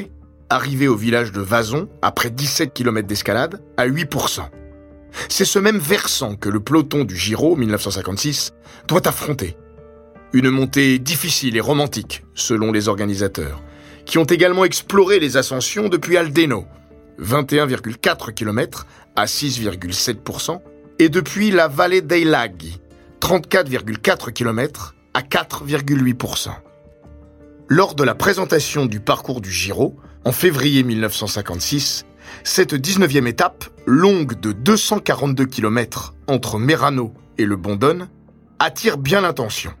arrivé 0.49 0.87
au 0.87 0.95
village 0.95 1.31
de 1.31 1.41
Vazon, 1.41 1.89
après 2.01 2.29
17 2.29 2.73
km 2.73 3.07
d'escalade, 3.07 3.61
à 3.77 3.87
8%. 3.87 4.41
C'est 5.29 5.45
ce 5.45 5.59
même 5.59 5.79
versant 5.79 6.35
que 6.35 6.49
le 6.49 6.59
peloton 6.59 7.03
du 7.03 7.15
Giro 7.15 7.55
1956 7.55 8.53
doit 8.87 9.07
affronter. 9.07 9.57
Une 10.33 10.49
montée 10.49 10.99
difficile 10.99 11.55
et 11.55 11.61
romantique, 11.61 12.23
selon 12.33 12.71
les 12.71 12.87
organisateurs, 12.87 13.61
qui 14.05 14.17
ont 14.17 14.25
également 14.25 14.65
exploré 14.65 15.19
les 15.19 15.37
ascensions 15.37 15.87
depuis 15.87 16.17
Aldeno, 16.17 16.65
21,4 17.21 18.33
km 18.33 18.85
à 19.15 19.25
6,7%, 19.25 20.61
et 20.99 21.09
depuis 21.09 21.51
la 21.51 21.67
vallée 21.67 22.01
dei 22.01 22.23
Laghi, 22.23 22.79
34,4 23.21 24.31
km 24.31 24.95
à 25.13 25.21
4,8%. 25.21 26.49
Lors 27.67 27.95
de 27.95 28.03
la 28.03 28.15
présentation 28.15 28.85
du 28.85 28.99
parcours 28.99 29.41
du 29.41 29.51
Giro, 29.51 29.95
en 30.23 30.31
février 30.31 30.83
1956, 30.83 32.05
cette 32.43 32.73
19e 32.73 33.27
étape, 33.27 33.65
longue 33.85 34.39
de 34.39 34.51
242 34.51 35.45
km 35.45 36.13
entre 36.27 36.59
Merano 36.59 37.13
et 37.37 37.45
le 37.45 37.55
Bondone, 37.55 38.07
attire 38.59 38.97
bien 38.97 39.21
l'attention. 39.21 39.73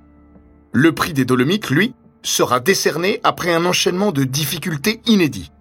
Le 0.71 0.93
prix 0.93 1.13
des 1.13 1.25
Dolomites, 1.25 1.69
lui, 1.69 1.93
sera 2.21 2.59
décerné 2.59 3.19
après 3.23 3.53
un 3.53 3.65
enchaînement 3.65 4.11
de 4.11 4.23
difficultés 4.23 5.01
inédits. 5.05 5.51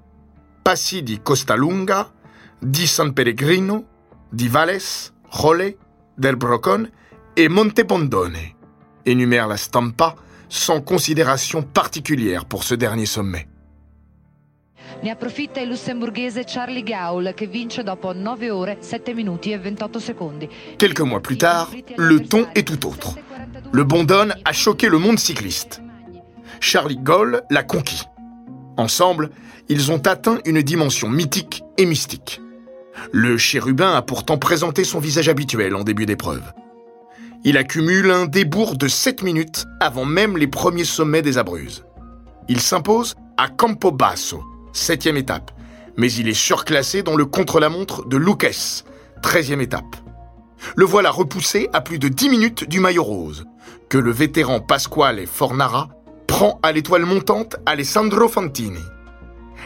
Passi 0.65 1.03
di 1.03 1.19
Costalunga, 1.19 2.11
di 2.63 2.87
San 2.87 3.13
Pellegrino, 3.13 3.85
di 4.33 4.49
Valles, 4.49 5.14
Rolle, 5.35 5.75
Del 6.17 6.37
Brocon 6.37 6.89
et 7.37 7.49
Montebondone, 7.49 8.39
énumère 9.05 9.49
la 9.49 9.57
Stampa 9.57 10.15
sans 10.49 10.81
considération 10.81 11.63
particulière 11.63 12.45
pour 12.45 12.63
ce 12.63 12.77
dernier 12.77 13.07
sommet. 13.07 13.49
Ne 15.03 15.11
approfitta 15.11 15.61
il 15.61 15.71
lussemburghese 15.71 16.45
Charlie 16.47 16.85
Gaul 16.85 17.35
che 17.35 17.49
vince 17.49 17.83
dopo 17.83 18.13
9 18.13 18.51
ore, 18.51 18.77
7 18.79 19.13
minuti 19.13 19.51
e 19.51 19.59
28 19.59 19.99
secondi. 19.99 20.49
Quelques 20.79 21.01
mois 21.01 21.21
plus 21.21 21.37
tard, 21.37 21.69
le 21.97 22.21
ton 22.21 22.47
est 22.55 22.63
tout 22.63 22.87
autre. 22.87 23.17
Le 23.73 23.83
Bondone 23.83 24.37
a 24.45 24.53
choqué 24.53 24.89
le 24.89 24.99
monde 24.99 25.19
cycliste. 25.19 25.83
Charlie 26.61 26.99
Gaulle 26.99 27.43
l'a 27.51 27.65
conquis. 27.65 28.05
Ensemble, 28.77 29.31
ils 29.69 29.91
ont 29.91 30.07
atteint 30.07 30.39
une 30.45 30.63
dimension 30.63 31.09
mythique 31.09 31.65
et 31.77 31.87
mystique. 31.87 32.41
Le 33.13 33.37
chérubin 33.37 33.95
a 33.95 34.03
pourtant 34.03 34.39
présenté 34.39 34.85
son 34.85 34.99
visage 34.99 35.29
habituel 35.29 35.75
en 35.75 35.85
début 35.85 36.07
d'épreuve. 36.07 36.53
Il 37.45 37.59
accumule 37.59 38.11
un 38.11 38.27
débours 38.27 38.77
de 38.77 38.89
7 38.89 39.23
minutes 39.23 39.67
avant 39.81 40.05
même 40.05 40.39
les 40.39 40.47
premiers 40.47 40.85
sommets 40.85 41.23
des 41.23 41.37
Abruzes. 41.37 41.85
Il 42.49 42.61
s'impose 42.61 43.15
à 43.37 43.49
Campobasso, 43.49 44.43
septième 44.73 45.17
étape, 45.17 45.51
mais 45.97 46.11
il 46.13 46.29
est 46.29 46.35
surclassé 46.35 47.03
dans 47.03 47.17
le 47.17 47.27
contre-la-montre 47.27 48.07
de 48.07 48.17
Lucas, 48.17 48.83
13e 49.23 49.61
étape. 49.61 49.97
Le 50.77 50.85
voilà 50.85 51.11
repoussé 51.11 51.69
à 51.73 51.81
plus 51.81 51.99
de 51.99 52.09
10 52.09 52.29
minutes 52.31 52.69
du 52.69 52.81
maillot 52.81 53.05
rose, 53.05 53.45
que 53.89 53.99
le 53.99 54.11
vétéran 54.11 54.61
Pasquale 54.61 55.27
Fornara 55.27 55.91
prend 56.27 56.59
à 56.63 56.73
l'étoile 56.73 57.05
montante 57.05 57.57
Alessandro 57.67 58.29
Fantini. 58.29 58.81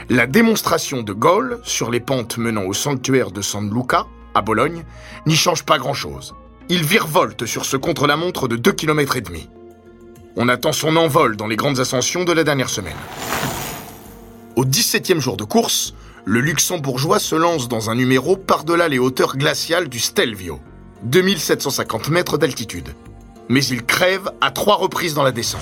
La 0.08 0.26
démonstration 0.26 1.02
de 1.02 1.12
Gaulle 1.12 1.60
sur 1.64 1.90
les 1.90 2.00
pentes 2.00 2.38
menant 2.38 2.64
au 2.64 2.72
sanctuaire 2.72 3.30
de 3.30 3.42
San 3.42 3.72
Luca, 3.72 4.06
à 4.34 4.40
Bologne, 4.40 4.84
n'y 5.26 5.36
change 5.36 5.64
pas 5.64 5.78
grand-chose. 5.78 6.34
Il 6.70 6.82
virevolte 6.84 7.44
sur 7.44 7.64
ce 7.64 7.76
contre-la-montre 7.76 8.48
de 8.48 8.56
2 8.56 8.72
km 8.72 9.16
et 9.16 9.20
demi. 9.20 9.50
On 10.36 10.48
attend 10.48 10.72
son 10.72 10.96
envol 10.96 11.36
dans 11.36 11.46
les 11.46 11.56
grandes 11.56 11.80
ascensions 11.80 12.24
de 12.24 12.32
la 12.32 12.44
dernière 12.44 12.70
semaine. 12.70 12.96
Au 14.56 14.64
17e 14.64 15.18
jour 15.18 15.36
de 15.36 15.44
course, 15.44 15.94
le 16.24 16.40
luxembourgeois 16.40 17.18
se 17.18 17.34
lance 17.34 17.68
dans 17.68 17.90
un 17.90 17.94
numéro 17.94 18.36
par-delà 18.36 18.88
les 18.88 18.98
hauteurs 18.98 19.36
glaciales 19.36 19.88
du 19.88 19.98
Stelvio, 19.98 20.60
2750 21.02 22.08
mètres 22.08 22.38
d'altitude. 22.38 22.94
Mais 23.48 23.64
il 23.64 23.84
crève 23.84 24.30
à 24.40 24.50
trois 24.50 24.76
reprises 24.76 25.14
dans 25.14 25.22
la 25.22 25.32
descente. 25.32 25.60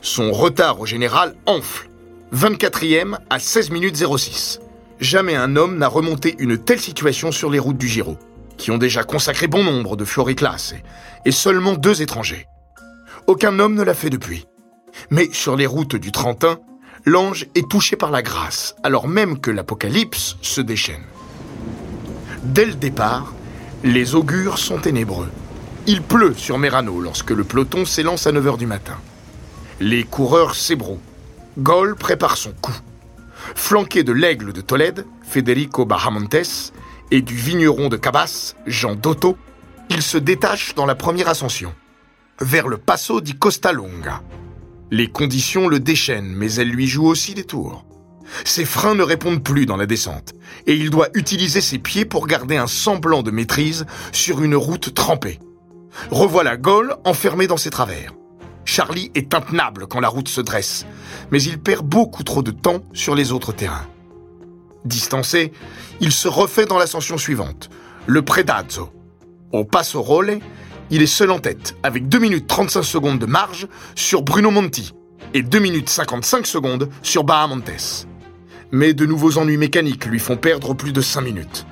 Son 0.00 0.32
retard 0.32 0.80
au 0.80 0.86
général 0.86 1.34
enfle 1.46 1.88
24e 2.34 3.16
à 3.30 3.38
16 3.38 3.70
minutes 3.70 3.96
06. 3.96 4.60
Jamais 5.00 5.34
un 5.34 5.56
homme 5.56 5.78
n'a 5.78 5.88
remonté 5.88 6.34
une 6.38 6.58
telle 6.58 6.80
situation 6.80 7.32
sur 7.32 7.48
les 7.48 7.58
routes 7.58 7.78
du 7.78 7.88
Giro, 7.88 8.18
qui 8.58 8.70
ont 8.70 8.76
déjà 8.76 9.02
consacré 9.02 9.46
bon 9.46 9.64
nombre 9.64 9.96
de 9.96 10.04
floriclasses, 10.04 10.74
et 11.24 11.32
seulement 11.32 11.74
deux 11.74 12.02
étrangers. 12.02 12.46
Aucun 13.26 13.58
homme 13.58 13.74
ne 13.74 13.82
l'a 13.82 13.94
fait 13.94 14.10
depuis. 14.10 14.46
Mais 15.10 15.28
sur 15.32 15.56
les 15.56 15.66
routes 15.66 15.96
du 15.96 16.12
Trentin, 16.12 16.58
l'ange 17.06 17.46
est 17.54 17.68
touché 17.68 17.96
par 17.96 18.10
la 18.10 18.20
grâce, 18.20 18.74
alors 18.82 19.08
même 19.08 19.40
que 19.40 19.50
l'Apocalypse 19.50 20.36
se 20.42 20.60
déchaîne. 20.60 21.04
Dès 22.42 22.66
le 22.66 22.74
départ, 22.74 23.32
les 23.84 24.14
augures 24.14 24.58
sont 24.58 24.78
ténébreux. 24.78 25.28
Il 25.86 26.02
pleut 26.02 26.34
sur 26.34 26.58
Merano 26.58 27.00
lorsque 27.00 27.30
le 27.30 27.44
peloton 27.44 27.86
s'élance 27.86 28.26
à 28.26 28.32
9h 28.32 28.58
du 28.58 28.66
matin. 28.66 28.98
Les 29.80 30.04
coureurs 30.04 30.54
s'ébrouent. 30.54 31.00
Gol 31.58 31.96
prépare 31.96 32.36
son 32.36 32.52
coup. 32.52 32.76
Flanqué 33.54 34.04
de 34.04 34.12
l'aigle 34.12 34.52
de 34.52 34.60
Tolède, 34.60 35.04
Federico 35.22 35.84
Bahamontes, 35.84 36.72
et 37.10 37.20
du 37.20 37.34
vigneron 37.34 37.88
de 37.88 37.96
Cabas, 37.96 38.54
Jean 38.66 38.94
Dotto, 38.94 39.36
il 39.90 40.02
se 40.02 40.18
détache 40.18 40.74
dans 40.76 40.86
la 40.86 40.94
première 40.94 41.28
ascension, 41.28 41.74
vers 42.40 42.68
le 42.68 42.76
Passo 42.76 43.20
di 43.20 43.36
Costa 43.36 43.72
Longa. 43.72 44.22
Les 44.92 45.08
conditions 45.08 45.66
le 45.66 45.80
déchaînent, 45.80 46.32
mais 46.32 46.54
elles 46.54 46.70
lui 46.70 46.86
jouent 46.86 47.08
aussi 47.08 47.34
des 47.34 47.44
tours. 47.44 47.84
Ses 48.44 48.64
freins 48.64 48.94
ne 48.94 49.02
répondent 49.02 49.42
plus 49.42 49.66
dans 49.66 49.76
la 49.76 49.86
descente, 49.86 50.34
et 50.66 50.74
il 50.74 50.90
doit 50.90 51.08
utiliser 51.14 51.60
ses 51.60 51.78
pieds 51.78 52.04
pour 52.04 52.28
garder 52.28 52.56
un 52.56 52.66
semblant 52.68 53.22
de 53.22 53.30
maîtrise 53.32 53.84
sur 54.12 54.42
une 54.42 54.54
route 54.54 54.94
trempée. 54.94 55.40
Revoilà 56.10 56.56
Gaulle 56.56 56.94
enfermé 57.04 57.48
dans 57.48 57.56
ses 57.56 57.70
travers. 57.70 58.12
Charlie 58.68 59.10
est 59.14 59.32
intenable 59.32 59.86
quand 59.86 59.98
la 59.98 60.08
route 60.08 60.28
se 60.28 60.42
dresse, 60.42 60.84
mais 61.30 61.42
il 61.42 61.58
perd 61.58 61.86
beaucoup 61.86 62.22
trop 62.22 62.42
de 62.42 62.50
temps 62.50 62.82
sur 62.92 63.14
les 63.14 63.32
autres 63.32 63.52
terrains. 63.52 63.86
Distancé, 64.84 65.52
il 66.00 66.12
se 66.12 66.28
refait 66.28 66.66
dans 66.66 66.76
l'ascension 66.76 67.16
suivante, 67.16 67.70
le 68.06 68.20
Predazzo. 68.20 68.90
Au 69.52 69.64
Passo 69.64 70.04
il 70.90 71.00
est 71.00 71.06
seul 71.06 71.30
en 71.30 71.38
tête, 71.38 71.76
avec 71.82 72.10
2 72.10 72.18
minutes 72.18 72.46
35 72.46 72.82
secondes 72.82 73.18
de 73.18 73.24
marge 73.24 73.68
sur 73.94 74.20
Bruno 74.20 74.50
Monti 74.50 74.92
et 75.32 75.42
2 75.42 75.58
minutes 75.60 75.88
55 75.88 76.46
secondes 76.46 76.90
sur 77.02 77.24
Bahamontes. 77.24 78.06
Mais 78.70 78.92
de 78.92 79.06
nouveaux 79.06 79.38
ennuis 79.38 79.56
mécaniques 79.56 80.04
lui 80.04 80.18
font 80.18 80.36
perdre 80.36 80.74
plus 80.74 80.92
de 80.92 81.00
5 81.00 81.22
minutes. 81.22 81.66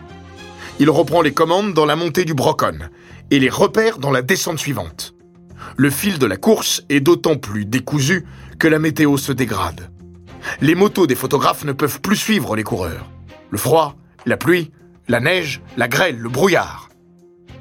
Il 0.80 0.88
reprend 0.88 1.20
les 1.20 1.34
commandes 1.34 1.74
dans 1.74 1.84
la 1.84 1.94
montée 1.94 2.24
du 2.24 2.32
Brocon 2.32 2.88
et 3.30 3.38
les 3.38 3.50
repère 3.50 3.98
dans 3.98 4.10
la 4.10 4.22
descente 4.22 4.58
suivante. 4.58 5.15
Le 5.76 5.90
fil 5.90 6.18
de 6.18 6.26
la 6.26 6.36
course 6.36 6.82
est 6.88 7.00
d'autant 7.00 7.36
plus 7.36 7.64
décousu 7.64 8.24
que 8.58 8.68
la 8.68 8.78
météo 8.78 9.16
se 9.16 9.32
dégrade. 9.32 9.90
Les 10.60 10.74
motos 10.74 11.06
des 11.06 11.14
photographes 11.14 11.64
ne 11.64 11.72
peuvent 11.72 12.00
plus 12.00 12.16
suivre 12.16 12.56
les 12.56 12.62
coureurs. 12.62 13.10
Le 13.50 13.58
froid, 13.58 13.96
la 14.24 14.36
pluie, 14.36 14.70
la 15.08 15.20
neige, 15.20 15.60
la 15.76 15.88
grêle, 15.88 16.18
le 16.18 16.28
brouillard. 16.28 16.88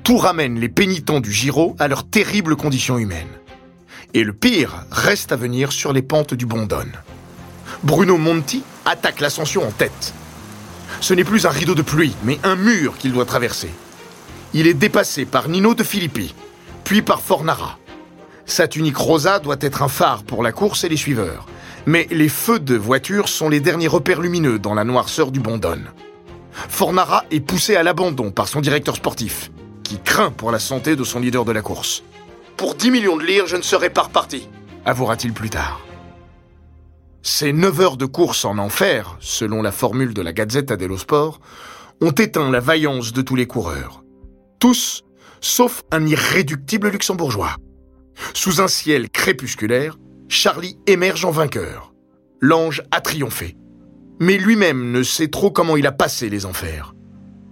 Tout 0.03 0.17
ramène 0.17 0.59
les 0.59 0.69
pénitents 0.69 1.19
du 1.19 1.31
Giro 1.31 1.75
à 1.79 1.87
leurs 1.87 2.07
terribles 2.07 2.55
conditions 2.55 2.97
humaines. 2.97 3.27
Et 4.13 4.23
le 4.23 4.33
pire 4.33 4.85
reste 4.91 5.31
à 5.31 5.35
venir 5.35 5.71
sur 5.71 5.91
les 5.91 6.01
pentes 6.01 6.33
du 6.33 6.45
Bondone. 6.45 6.93
Bruno 7.83 8.17
Monti 8.17 8.63
attaque 8.85 9.19
l'ascension 9.19 9.67
en 9.67 9.71
tête. 9.71 10.13
Ce 11.01 11.13
n'est 11.13 11.23
plus 11.23 11.45
un 11.45 11.49
rideau 11.49 11.75
de 11.75 11.81
pluie, 11.81 12.15
mais 12.23 12.39
un 12.43 12.55
mur 12.55 12.97
qu'il 12.97 13.11
doit 13.11 13.25
traverser. 13.25 13.69
Il 14.53 14.67
est 14.67 14.73
dépassé 14.73 15.25
par 15.25 15.49
Nino 15.49 15.73
de 15.73 15.83
Filippi, 15.83 16.33
puis 16.83 17.01
par 17.01 17.21
Fornara. 17.21 17.77
Sa 18.45 18.67
tunique 18.67 18.97
rosa 18.97 19.39
doit 19.39 19.57
être 19.59 19.81
un 19.81 19.87
phare 19.87 20.23
pour 20.23 20.43
la 20.43 20.51
course 20.51 20.83
et 20.83 20.89
les 20.89 20.97
suiveurs. 20.97 21.45
Mais 21.85 22.07
les 22.11 22.29
feux 22.29 22.59
de 22.59 22.75
voiture 22.75 23.27
sont 23.27 23.49
les 23.49 23.59
derniers 23.59 23.87
repères 23.87 24.21
lumineux 24.21 24.59
dans 24.59 24.73
la 24.73 24.83
noirceur 24.83 25.31
du 25.31 25.39
Bondone. 25.39 25.91
Fornara 26.51 27.25
est 27.31 27.41
poussé 27.41 27.75
à 27.75 27.83
l'abandon 27.83 28.31
par 28.31 28.47
son 28.47 28.61
directeur 28.61 28.95
sportif, 28.95 29.51
qui 29.83 29.99
craint 29.99 30.31
pour 30.31 30.51
la 30.51 30.59
santé 30.59 30.95
de 30.95 31.03
son 31.03 31.19
leader 31.19 31.45
de 31.45 31.51
la 31.51 31.61
course. 31.61 32.03
Pour 32.57 32.75
10 32.75 32.91
millions 32.91 33.17
de 33.17 33.23
lire, 33.23 33.47
je 33.47 33.57
ne 33.57 33.61
serai 33.61 33.89
pas 33.89 34.03
reparti, 34.03 34.47
avouera-t-il 34.85 35.33
plus 35.33 35.49
tard. 35.49 35.81
Ces 37.21 37.53
9 37.53 37.81
heures 37.81 37.97
de 37.97 38.05
course 38.05 38.45
en 38.45 38.57
enfer, 38.57 39.17
selon 39.19 39.61
la 39.61 39.71
formule 39.71 40.13
de 40.13 40.21
la 40.21 40.31
Gazzetta 40.31 40.77
dello 40.77 40.97
Sport, 40.97 41.39
ont 42.01 42.11
éteint 42.11 42.51
la 42.51 42.59
vaillance 42.59 43.13
de 43.13 43.21
tous 43.21 43.35
les 43.35 43.47
coureurs. 43.47 44.03
Tous, 44.59 45.03
sauf 45.41 45.83
un 45.91 46.05
irréductible 46.05 46.89
luxembourgeois. 46.89 47.55
Sous 48.33 48.61
un 48.61 48.67
ciel 48.67 49.09
crépusculaire, 49.09 49.97
Charlie 50.27 50.77
émerge 50.87 51.25
en 51.25 51.31
vainqueur. 51.31 51.93
L'ange 52.41 52.83
a 52.91 53.01
triomphé. 53.01 53.55
Mais 54.19 54.37
lui-même 54.37 54.91
ne 54.91 55.03
sait 55.03 55.27
trop 55.27 55.51
comment 55.51 55.77
il 55.77 55.87
a 55.87 55.91
passé 55.91 56.29
les 56.29 56.45
enfers. 56.45 56.93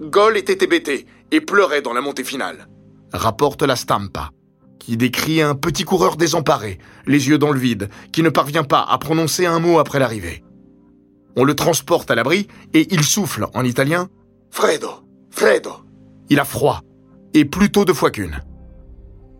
Gol 0.01 0.37
était 0.37 0.63
hébété 0.63 1.05
et 1.31 1.41
pleurait 1.41 1.81
dans 1.81 1.93
la 1.93 2.01
montée 2.01 2.23
finale, 2.23 2.67
rapporte 3.11 3.63
la 3.63 3.75
Stampa, 3.75 4.31
qui 4.79 4.97
décrit 4.97 5.41
un 5.41 5.55
petit 5.55 5.83
coureur 5.83 6.17
désemparé, 6.17 6.77
les 7.05 7.29
yeux 7.29 7.37
dans 7.37 7.51
le 7.51 7.59
vide, 7.59 7.89
qui 8.11 8.21
ne 8.21 8.29
parvient 8.29 8.63
pas 8.63 8.85
à 8.87 8.97
prononcer 8.97 9.45
un 9.45 9.59
mot 9.59 9.79
après 9.79 9.99
l'arrivée. 9.99 10.43
On 11.35 11.43
le 11.43 11.55
transporte 11.55 12.11
à 12.11 12.15
l'abri 12.15 12.47
et 12.73 12.93
il 12.93 13.03
souffle 13.03 13.47
en 13.53 13.63
italien 13.63 14.09
Fredo, 14.51 14.89
Fredo. 15.31 15.71
Il 16.29 16.39
a 16.39 16.45
froid, 16.45 16.81
et 17.33 17.45
plutôt 17.45 17.85
deux 17.85 17.93
fois 17.93 18.11
qu'une. 18.11 18.41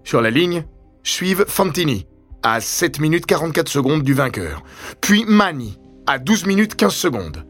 Sur 0.04 0.22
la 0.22 0.32
ligne, 0.32 0.66
suivent 1.04 1.46
Fantini, 1.48 2.08
à 2.42 2.62
7 2.62 3.00
minutes 3.00 3.26
44 3.26 3.70
secondes 3.70 4.04
du 4.04 4.14
vainqueur, 4.14 4.64
puis 5.02 5.26
Mani, 5.28 5.78
à 6.08 6.20
12 6.20 6.46
minutes 6.46 6.76
15 6.76 6.94
secondes. 6.94 7.46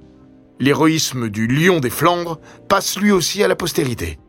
L'héroïsme 0.59 1.29
du 1.29 1.47
lion 1.47 1.79
des 1.79 1.89
Flandres 1.89 2.39
passe 2.69 2.99
lui 2.99 3.11
aussi 3.11 3.43
à 3.43 3.47
la 3.47 3.55
postérité. 3.55 4.19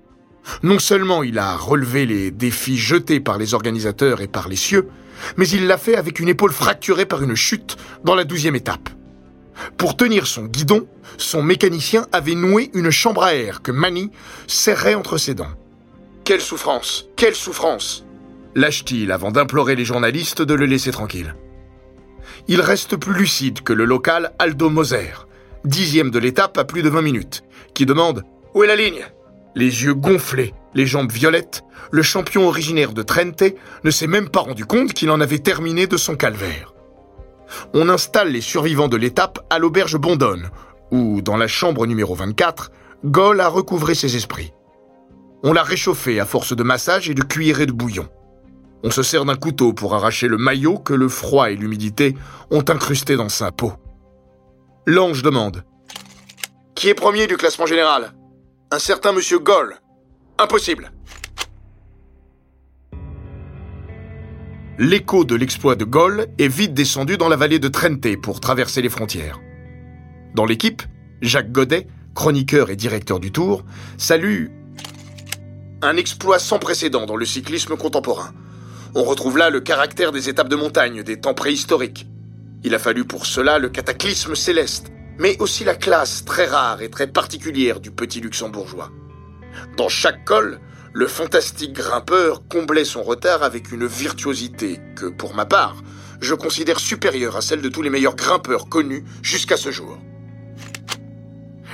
Non 0.62 0.78
seulement 0.78 1.22
il 1.22 1.38
a 1.38 1.56
relevé 1.56 2.06
les 2.06 2.30
défis 2.30 2.76
jetés 2.76 3.20
par 3.20 3.38
les 3.38 3.54
organisateurs 3.54 4.20
et 4.20 4.28
par 4.28 4.48
les 4.48 4.56
cieux, 4.56 4.88
mais 5.36 5.48
il 5.48 5.66
l'a 5.66 5.78
fait 5.78 5.96
avec 5.96 6.20
une 6.20 6.28
épaule 6.28 6.52
fracturée 6.52 7.06
par 7.06 7.22
une 7.22 7.34
chute 7.34 7.76
dans 8.04 8.14
la 8.14 8.24
douzième 8.24 8.56
étape. 8.56 8.90
Pour 9.78 9.96
tenir 9.96 10.26
son 10.26 10.44
guidon, 10.44 10.86
son 11.16 11.42
mécanicien 11.42 12.06
avait 12.12 12.34
noué 12.34 12.70
une 12.74 12.90
chambre 12.90 13.22
à 13.22 13.34
air 13.34 13.62
que 13.62 13.70
Mani 13.70 14.10
serrait 14.46 14.94
entre 14.94 15.16
ses 15.16 15.34
dents. 15.34 15.52
Quelle 16.24 16.40
souffrance 16.40 17.06
Quelle 17.16 17.34
souffrance 17.34 18.04
lâche-t-il 18.54 19.12
avant 19.12 19.30
d'implorer 19.30 19.76
les 19.76 19.84
journalistes 19.84 20.42
de 20.42 20.54
le 20.54 20.66
laisser 20.66 20.90
tranquille. 20.90 21.34
Il 22.48 22.60
reste 22.60 22.96
plus 22.96 23.14
lucide 23.14 23.62
que 23.62 23.72
le 23.72 23.84
local 23.84 24.32
Aldo 24.38 24.70
Moser, 24.70 25.12
dixième 25.64 26.10
de 26.10 26.18
l'étape 26.18 26.58
à 26.58 26.64
plus 26.64 26.82
de 26.82 26.88
20 26.88 27.02
minutes, 27.02 27.44
qui 27.74 27.86
demande 27.86 28.24
Où 28.54 28.62
est 28.62 28.66
la 28.66 28.76
ligne? 28.76 29.04
Les 29.54 29.84
yeux 29.84 29.94
gonflés, 29.94 30.52
les 30.74 30.86
jambes 30.86 31.12
violettes, 31.12 31.62
le 31.90 32.02
champion 32.02 32.48
originaire 32.48 32.92
de 32.92 33.02
Trente 33.02 33.44
ne 33.84 33.90
s'est 33.90 34.06
même 34.06 34.28
pas 34.28 34.40
rendu 34.40 34.66
compte 34.66 34.92
qu'il 34.92 35.10
en 35.10 35.20
avait 35.20 35.38
terminé 35.38 35.86
de 35.86 35.96
son 35.96 36.16
calvaire. 36.16 36.74
On 37.72 37.88
installe 37.88 38.30
les 38.30 38.40
survivants 38.40 38.88
de 38.88 38.96
l'étape 38.96 39.46
à 39.50 39.58
l'auberge 39.58 39.96
Bondone, 39.96 40.50
où, 40.90 41.22
dans 41.22 41.36
la 41.36 41.46
chambre 41.46 41.86
numéro 41.86 42.14
24, 42.14 42.72
Gaulle 43.04 43.40
a 43.40 43.48
recouvré 43.48 43.94
ses 43.94 44.16
esprits. 44.16 44.52
On 45.42 45.52
l'a 45.52 45.62
réchauffé 45.62 46.20
à 46.20 46.24
force 46.24 46.56
de 46.56 46.62
massage 46.62 47.08
et 47.10 47.14
de 47.14 47.22
cuillerée 47.22 47.66
de 47.66 47.72
bouillon. 47.72 48.08
On 48.86 48.90
se 48.90 49.02
sert 49.02 49.24
d'un 49.24 49.34
couteau 49.34 49.72
pour 49.72 49.94
arracher 49.94 50.28
le 50.28 50.36
maillot 50.36 50.78
que 50.78 50.92
le 50.92 51.08
froid 51.08 51.50
et 51.50 51.56
l'humidité 51.56 52.14
ont 52.50 52.64
incrusté 52.68 53.16
dans 53.16 53.30
sa 53.30 53.50
peau. 53.50 53.72
L'ange 54.84 55.22
demande 55.22 55.64
Qui 56.74 56.90
est 56.90 56.94
premier 56.94 57.26
du 57.26 57.38
classement 57.38 57.64
général? 57.64 58.12
Un 58.70 58.78
certain 58.78 59.12
monsieur 59.12 59.38
Goll. 59.38 59.76
Impossible. 60.38 60.92
L'écho 64.78 65.24
de 65.24 65.34
l'exploit 65.34 65.76
de 65.76 65.86
Goll 65.86 66.26
est 66.38 66.48
vite 66.48 66.74
descendu 66.74 67.16
dans 67.16 67.30
la 67.30 67.36
vallée 67.36 67.60
de 67.60 67.68
Trente 67.68 68.20
pour 68.20 68.40
traverser 68.40 68.82
les 68.82 68.90
frontières. 68.90 69.40
Dans 70.34 70.44
l'équipe, 70.44 70.82
Jacques 71.22 71.52
Godet, 71.52 71.86
chroniqueur 72.14 72.68
et 72.68 72.76
directeur 72.76 73.18
du 73.18 73.32
Tour, 73.32 73.64
salue 73.96 74.48
un 75.80 75.96
exploit 75.96 76.38
sans 76.38 76.58
précédent 76.58 77.06
dans 77.06 77.16
le 77.16 77.24
cyclisme 77.24 77.76
contemporain. 77.76 78.32
On 78.96 79.02
retrouve 79.02 79.38
là 79.38 79.50
le 79.50 79.60
caractère 79.60 80.12
des 80.12 80.28
étapes 80.28 80.48
de 80.48 80.54
montagne 80.54 81.02
des 81.02 81.20
temps 81.20 81.34
préhistoriques. 81.34 82.06
Il 82.62 82.76
a 82.76 82.78
fallu 82.78 83.04
pour 83.04 83.26
cela 83.26 83.58
le 83.58 83.68
cataclysme 83.68 84.36
céleste, 84.36 84.92
mais 85.18 85.36
aussi 85.40 85.64
la 85.64 85.74
classe 85.74 86.24
très 86.24 86.46
rare 86.46 86.80
et 86.80 86.90
très 86.90 87.08
particulière 87.08 87.80
du 87.80 87.90
petit 87.90 88.20
luxembourgeois. 88.20 88.92
Dans 89.76 89.88
chaque 89.88 90.24
col, 90.24 90.60
le 90.92 91.08
fantastique 91.08 91.72
grimpeur 91.72 92.46
comblait 92.48 92.84
son 92.84 93.02
retard 93.02 93.42
avec 93.42 93.72
une 93.72 93.84
virtuosité 93.84 94.78
que, 94.94 95.06
pour 95.06 95.34
ma 95.34 95.44
part, 95.44 95.82
je 96.20 96.34
considère 96.34 96.78
supérieure 96.78 97.36
à 97.36 97.40
celle 97.40 97.62
de 97.62 97.68
tous 97.68 97.82
les 97.82 97.90
meilleurs 97.90 98.14
grimpeurs 98.14 98.68
connus 98.68 99.04
jusqu'à 99.22 99.56
ce 99.56 99.72
jour. 99.72 99.98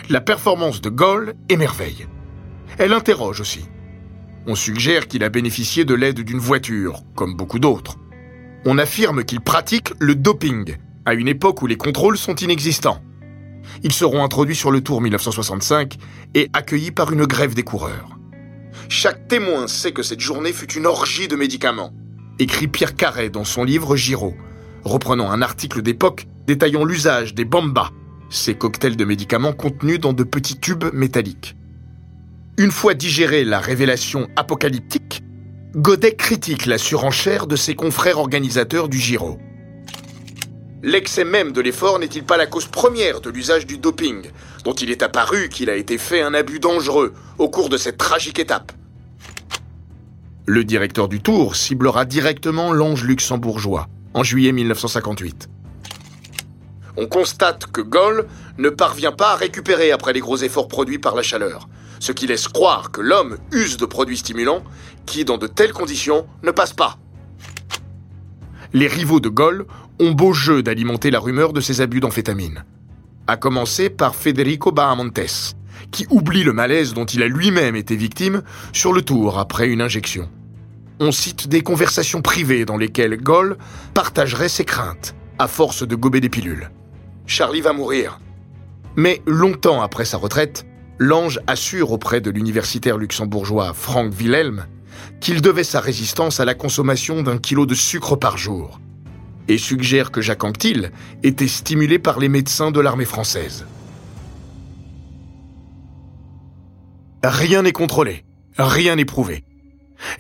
La 0.09 0.23
performance 0.23 0.81
de 0.81 0.89
Gaulle 0.89 1.35
émerveille. 1.51 2.07
Elle 2.79 2.95
interroge 2.95 3.43
aussi. 3.43 3.67
On 4.47 4.55
suggère 4.55 5.07
qu'il 5.07 5.23
a 5.23 5.29
bénéficié 5.29 5.85
de 5.85 5.95
l'aide 5.95 6.21
d'une 6.21 6.39
voiture, 6.39 7.03
comme 7.15 7.35
beaucoup 7.35 7.59
d'autres. 7.59 7.99
On 8.65 8.79
affirme 8.79 9.25
qu'il 9.25 9.41
pratique 9.41 9.93
le 9.99 10.15
doping, 10.15 10.77
à 11.05 11.15
une 11.15 11.29
époque 11.29 11.63
où 11.63 11.67
les 11.67 11.77
contrôles 11.77 12.19
sont 12.19 12.35
inexistants. 12.37 13.03
Ils 13.83 13.93
seront 13.93 14.25
introduits 14.25 14.57
sur 14.57 14.71
le 14.71 14.81
Tour 14.81 15.01
1965 15.01 15.97
et 16.35 16.49
accueillis 16.53 16.91
par 16.91 17.13
une 17.13 17.27
grève 17.27 17.55
des 17.55 17.63
coureurs. 17.63 18.17
Chaque 18.89 19.29
témoin 19.29 19.67
sait 19.67 19.93
que 19.93 20.03
cette 20.03 20.21
journée 20.21 20.53
fut 20.53 20.73
une 20.73 20.87
orgie 20.87 21.29
de 21.29 21.37
médicaments, 21.37 21.93
écrit 22.39 22.67
Pierre 22.67 22.97
Carret 22.97 23.31
dans 23.31 23.45
son 23.45 23.65
livre 23.65 23.97
Giro, 23.97 24.35
reprenant 24.85 25.31
un 25.31 25.43
article 25.43 25.83
d'époque 25.83 26.27
détaillant 26.47 26.85
l'usage 26.85 27.35
des 27.35 27.45
bombas, 27.45 27.91
ces 28.31 28.55
cocktails 28.55 28.97
de 28.97 29.05
médicaments 29.05 29.53
contenus 29.53 30.01
dans 30.01 30.13
de 30.13 30.25
petits 30.25 30.59
tubes 30.59 30.93
métalliques. 30.93 31.57
Une 32.59 32.71
fois 32.71 32.95
digérée 32.95 33.45
la 33.45 33.59
révélation 33.59 34.29
apocalyptique, 34.37 35.23
Godet 35.75 36.17
critique 36.17 36.67
la 36.67 36.79
surenchère 36.79 37.47
de 37.47 37.57
ses 37.57 37.75
confrères 37.75 38.19
organisateurs 38.19 38.89
du 38.89 38.99
Giro. 38.99 39.39
L'excès 40.83 41.25
même 41.25 41.53
de 41.53 41.61
l'effort 41.61 41.99
n'est-il 41.99 42.25
pas 42.25 42.37
la 42.37 42.47
cause 42.47 42.67
première 42.67 43.21
de 43.21 43.31
l'usage 43.31 43.67
du 43.67 43.79
doping, 43.79 44.31
dont 44.65 44.73
il 44.73 44.91
est 44.91 45.03
apparu 45.03 45.49
qu'il 45.49 45.71
a 45.71 45.77
été 45.77 45.97
fait 45.97 46.23
un 46.23 46.35
abus 46.35 46.59
dangereux 46.59 47.15
au 47.39 47.49
cours 47.49 47.69
de 47.69 47.77
cette 47.77 47.99
tragique 47.99 48.39
étape? 48.39 48.73
Le 50.47 50.65
directeur 50.65 51.09
du 51.09 51.21
Tour 51.21 51.55
ciblera 51.55 52.05
directement 52.05 52.73
l'ange 52.73 53.05
luxembourgeois 53.05 53.89
en 54.15 54.23
juillet 54.23 54.53
1958. 54.53 55.49
On 56.97 57.07
constate 57.07 57.67
que 57.67 57.81
Goll 57.81 58.27
ne 58.59 58.69
parvient 58.69 59.13
pas 59.13 59.33
à 59.33 59.37
récupérer 59.37 59.93
après 59.93 60.13
les 60.13 60.21
gros 60.21 60.39
efforts 60.39 60.69
produits 60.69 60.99
par 60.99 61.15
la 61.15 61.23
chaleur, 61.23 61.69
ce 62.01 62.11
qui 62.11 62.27
laisse 62.27 62.49
croire 62.49 62.91
que 62.91 63.01
l'homme 63.01 63.37
use 63.53 63.77
de 63.77 63.87
produits 63.87 64.19
stimulants 64.19 64.65
qui, 65.07 65.25
dans 65.25 65.39
de 65.39 65.47
telles 65.47 65.73
conditions, 65.73 66.27
ne 66.43 66.51
passent 66.51 66.73
pas. 66.73 66.99
Les 68.73 68.89
rivaux 68.89 69.21
de 69.21 69.29
Goll 69.29 69.67
ont 70.01 70.13
beau 70.13 70.33
jeu 70.33 70.63
d'alimenter 70.63 71.11
la 71.11 71.21
rumeur 71.21 71.53
de 71.53 71.61
ses 71.61 71.81
abus 71.81 72.01
d'amphétamine. 72.01 72.65
À 73.27 73.37
commencer 73.37 73.91
par 73.91 74.15
Federico 74.15 74.73
Bahamontes, 74.73 75.55
qui 75.91 76.07
oublie 76.11 76.43
le 76.43 76.53
malaise 76.53 76.95
dont 76.95 77.05
il 77.05 77.23
a 77.23 77.29
lui-même 77.29 77.77
été 77.77 77.97
victime 77.97 78.43
sur 78.73 78.93
le 78.93 79.03
tour 79.03 79.39
après 79.39 79.69
une 79.69 79.83
injection. 79.83 80.29
On 81.01 81.13
cite 81.13 81.49
des 81.49 81.63
conversations 81.63 82.23
privées 82.23 82.65
dans 82.65 82.77
lesquelles 82.77 83.17
Goll 83.17 83.57
partagerait 83.95 84.49
ses 84.49 84.65
craintes, 84.65 85.15
à 85.39 85.49
force 85.49 85.87
de 85.87 85.95
gober 85.95 86.21
des 86.21 86.29
pilules. 86.29 86.71
Charlie 87.27 87.61
va 87.61 87.73
mourir. 87.73 88.21
Mais 88.97 89.23
longtemps 89.27 89.83
après 89.83 90.05
sa 90.05 90.17
retraite, 90.19 90.67
l'ange 91.01 91.41
assure 91.47 91.93
auprès 91.93 92.21
de 92.21 92.31
l'universitaire 92.31 92.99
luxembourgeois 92.99 93.73
Frank 93.73 94.13
Wilhelm 94.19 94.67
qu'il 95.21 95.41
devait 95.41 95.65
sa 95.65 95.81
résistance 95.81 96.41
à 96.41 96.45
la 96.45 96.55
consommation 96.55 97.23
d'un 97.23 97.39
kilo 97.39 97.65
de 97.65 97.75
sucre 97.75 98.17
par 98.17 98.37
jour 98.37 98.79
et 99.49 99.57
suggère 99.57 100.13
que 100.13 100.21
Jacques 100.21 100.45
Anquetil 100.45 100.93
était 101.23 101.49
stimulé 101.49 101.99
par 101.99 102.21
les 102.21 102.29
médecins 102.29 102.71
de 102.71 102.81
l'armée 102.81 103.07
française. 103.07 103.67
Rien 107.25 107.63
n'est 107.63 107.73
contrôlé, 107.73 108.25
rien 108.59 108.97
n'est 108.97 109.07
prouvé. 109.07 109.43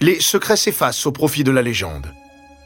Les 0.01 0.19
secrets 0.19 0.57
s'effacent 0.57 1.07
au 1.07 1.13
profit 1.13 1.45
de 1.45 1.51
la 1.51 1.63
légende. 1.63 2.07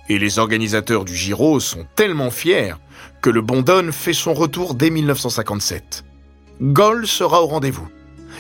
Et 0.09 0.19
les 0.19 0.39
organisateurs 0.39 1.05
du 1.05 1.17
Giro 1.17 1.59
sont 1.59 1.87
tellement 1.97 2.31
fiers 2.31 2.75
que 3.23 3.31
le 3.31 3.41
Bondone 3.41 3.91
fait 3.91 4.13
son 4.13 4.35
retour 4.35 4.75
dès 4.75 4.91
1957. 4.91 6.05
Goll 6.61 7.07
sera 7.07 7.43
au 7.43 7.47
rendez-vous. 7.47 7.89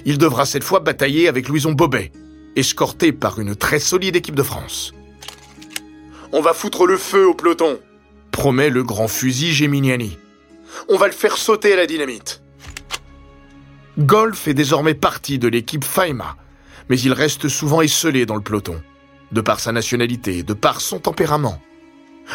Il 0.04 0.18
devra 0.18 0.44
cette 0.44 0.64
fois 0.64 0.80
batailler 0.80 1.28
avec 1.28 1.48
Louison 1.48 1.72
Bobet, 1.72 2.12
escorté 2.56 3.12
par 3.12 3.38
une 3.40 3.56
très 3.56 3.78
solide 3.78 4.16
équipe 4.16 4.34
de 4.34 4.42
France. 4.42 4.92
On 6.32 6.40
va 6.40 6.52
foutre 6.52 6.86
le 6.86 6.96
feu 6.96 7.26
au 7.26 7.34
peloton, 7.34 7.78
promet 8.30 8.70
le 8.70 8.82
grand 8.82 9.08
fusil 9.08 9.52
Geminiani. 9.52 10.18
On 10.88 10.96
va 10.96 11.06
le 11.06 11.12
faire 11.12 11.38
sauter 11.38 11.72
à 11.72 11.76
la 11.76 11.86
dynamite. 11.86 12.42
Goll 13.98 14.34
fait 14.34 14.54
désormais 14.54 14.94
partie 14.94 15.38
de 15.38 15.48
l'équipe 15.48 15.84
Faima, 15.84 16.36
mais 16.88 16.98
il 16.98 17.12
reste 17.12 17.48
souvent 17.48 17.80
esselé 17.80 18.26
dans 18.26 18.34
le 18.34 18.42
peloton, 18.42 18.82
de 19.32 19.40
par 19.40 19.60
sa 19.60 19.72
nationalité, 19.72 20.42
de 20.42 20.52
par 20.52 20.80
son 20.80 20.98
tempérament. 20.98 21.60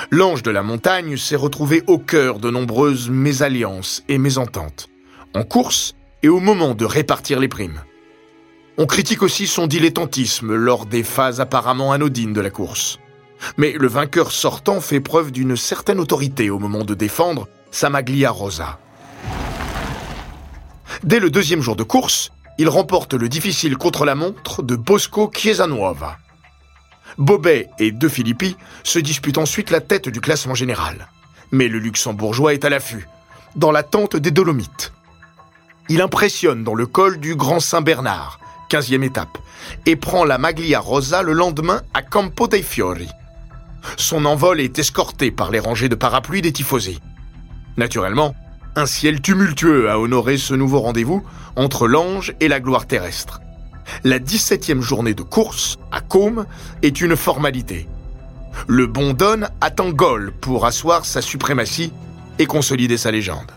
L'ange 0.10 0.44
de 0.44 0.52
la 0.52 0.64
montagne 0.64 1.18
s'est 1.18 1.36
retrouvé 1.36 1.84
au 1.88 1.98
cœur 1.98 2.40
de 2.40 2.50
nombreuses 2.50 3.10
mésalliances 3.10 4.04
et 4.08 4.18
mésententes, 4.18 4.88
en 5.36 5.44
course 5.44 5.96
et 6.24 6.30
au 6.30 6.40
moment 6.40 6.74
de 6.74 6.86
répartir 6.86 7.40
les 7.40 7.48
primes. 7.48 7.82
On 8.78 8.86
critique 8.86 9.24
aussi 9.24 9.48
son 9.48 9.68
dilettantisme 9.68 10.56
lors 10.56 10.86
des 10.86 11.04
phases 11.04 11.42
apparemment 11.42 11.92
anodines 11.92 12.34
de 12.34 12.42
la 12.42 12.50
course. 12.50 13.00
Mais 13.58 13.74
le 13.74 13.88
vainqueur 13.88 14.32
sortant 14.32 14.82
fait 14.82 15.00
preuve 15.00 15.32
d'une 15.32 15.56
certaine 15.56 16.00
autorité 16.00 16.50
au 16.50 16.60
moment 16.60 16.84
de 16.84 16.94
défendre 16.94 17.48
sa 17.72 17.90
Maglia 17.90 18.32
Rosa. 18.32 18.80
Dès 21.04 21.20
le 21.20 21.30
deuxième 21.30 21.62
jour 21.62 21.76
de 21.76 21.84
course, 21.84 22.32
il 22.58 22.68
remporte 22.68 23.14
le 23.14 23.30
difficile 23.30 23.78
contre-la-montre 23.78 24.64
de 24.64 24.76
Bosco 24.76 25.32
Chiesanuova. 25.34 26.18
Bobet 27.18 27.70
et 27.80 27.92
De 27.92 28.08
Filippi 28.08 28.58
se 28.84 29.00
disputent 29.00 29.38
ensuite 29.38 29.72
la 29.72 29.82
tête 29.82 30.10
du 30.10 30.22
classement 30.22 30.56
général. 30.56 31.08
Mais 31.52 31.68
le 31.68 31.80
luxembourgeois 31.80 32.54
est 32.54 32.66
à 32.66 32.70
l'affût, 32.70 33.08
dans 33.56 33.72
l'attente 33.72 34.16
des 34.16 34.32
Dolomites. 34.32 34.94
Il 35.92 36.02
impressionne 36.02 36.64
dans 36.64 36.76
le 36.76 36.86
col 36.86 37.20
du 37.20 37.36
Grand 37.36 37.60
Saint-Bernard, 37.60 38.40
15e 38.70 39.04
étape, 39.04 39.40
et 39.88 39.96
prend 39.96 40.24
la 40.24 40.38
Maglia 40.38 40.80
Rosa 40.80 41.24
le 41.24 41.34
lendemain 41.34 41.82
à 41.96 42.04
Campo 42.04 42.48
dei 42.48 42.62
Fiori. 42.62 43.10
Son 43.98 44.26
envol 44.26 44.62
est 44.62 44.78
escorté 44.78 45.32
par 45.32 45.50
les 45.50 45.60
rangées 45.60 45.90
de 45.90 45.96
parapluies 45.96 46.44
des 46.44 46.52
tifosi. 46.52 47.00
Naturellement, 47.76 48.36
un 48.76 48.86
ciel 48.86 49.20
tumultueux 49.20 49.90
a 49.90 50.00
honoré 50.00 50.38
ce 50.38 50.54
nouveau 50.54 50.80
rendez-vous 50.80 51.24
entre 51.56 51.88
l'ange 51.88 52.36
et 52.40 52.48
la 52.48 52.60
gloire 52.60 52.86
terrestre. 52.86 53.42
La 54.04 54.20
17e 54.20 54.82
journée 54.82 55.16
de 55.16 55.24
course, 55.24 55.78
à 55.92 56.02
Côme, 56.02 56.46
est 56.84 57.02
une 57.02 57.16
formalité. 57.16 57.88
Le 58.68 58.86
bon 58.86 59.14
Don 59.14 59.48
attend 59.60 59.90
Gaulle 59.90 60.34
pour 60.40 60.68
asseoir 60.68 61.06
sa 61.06 61.24
suprématie 61.24 61.92
et 62.38 62.46
consolider 62.46 62.98
sa 62.98 63.10
légende. 63.10 63.52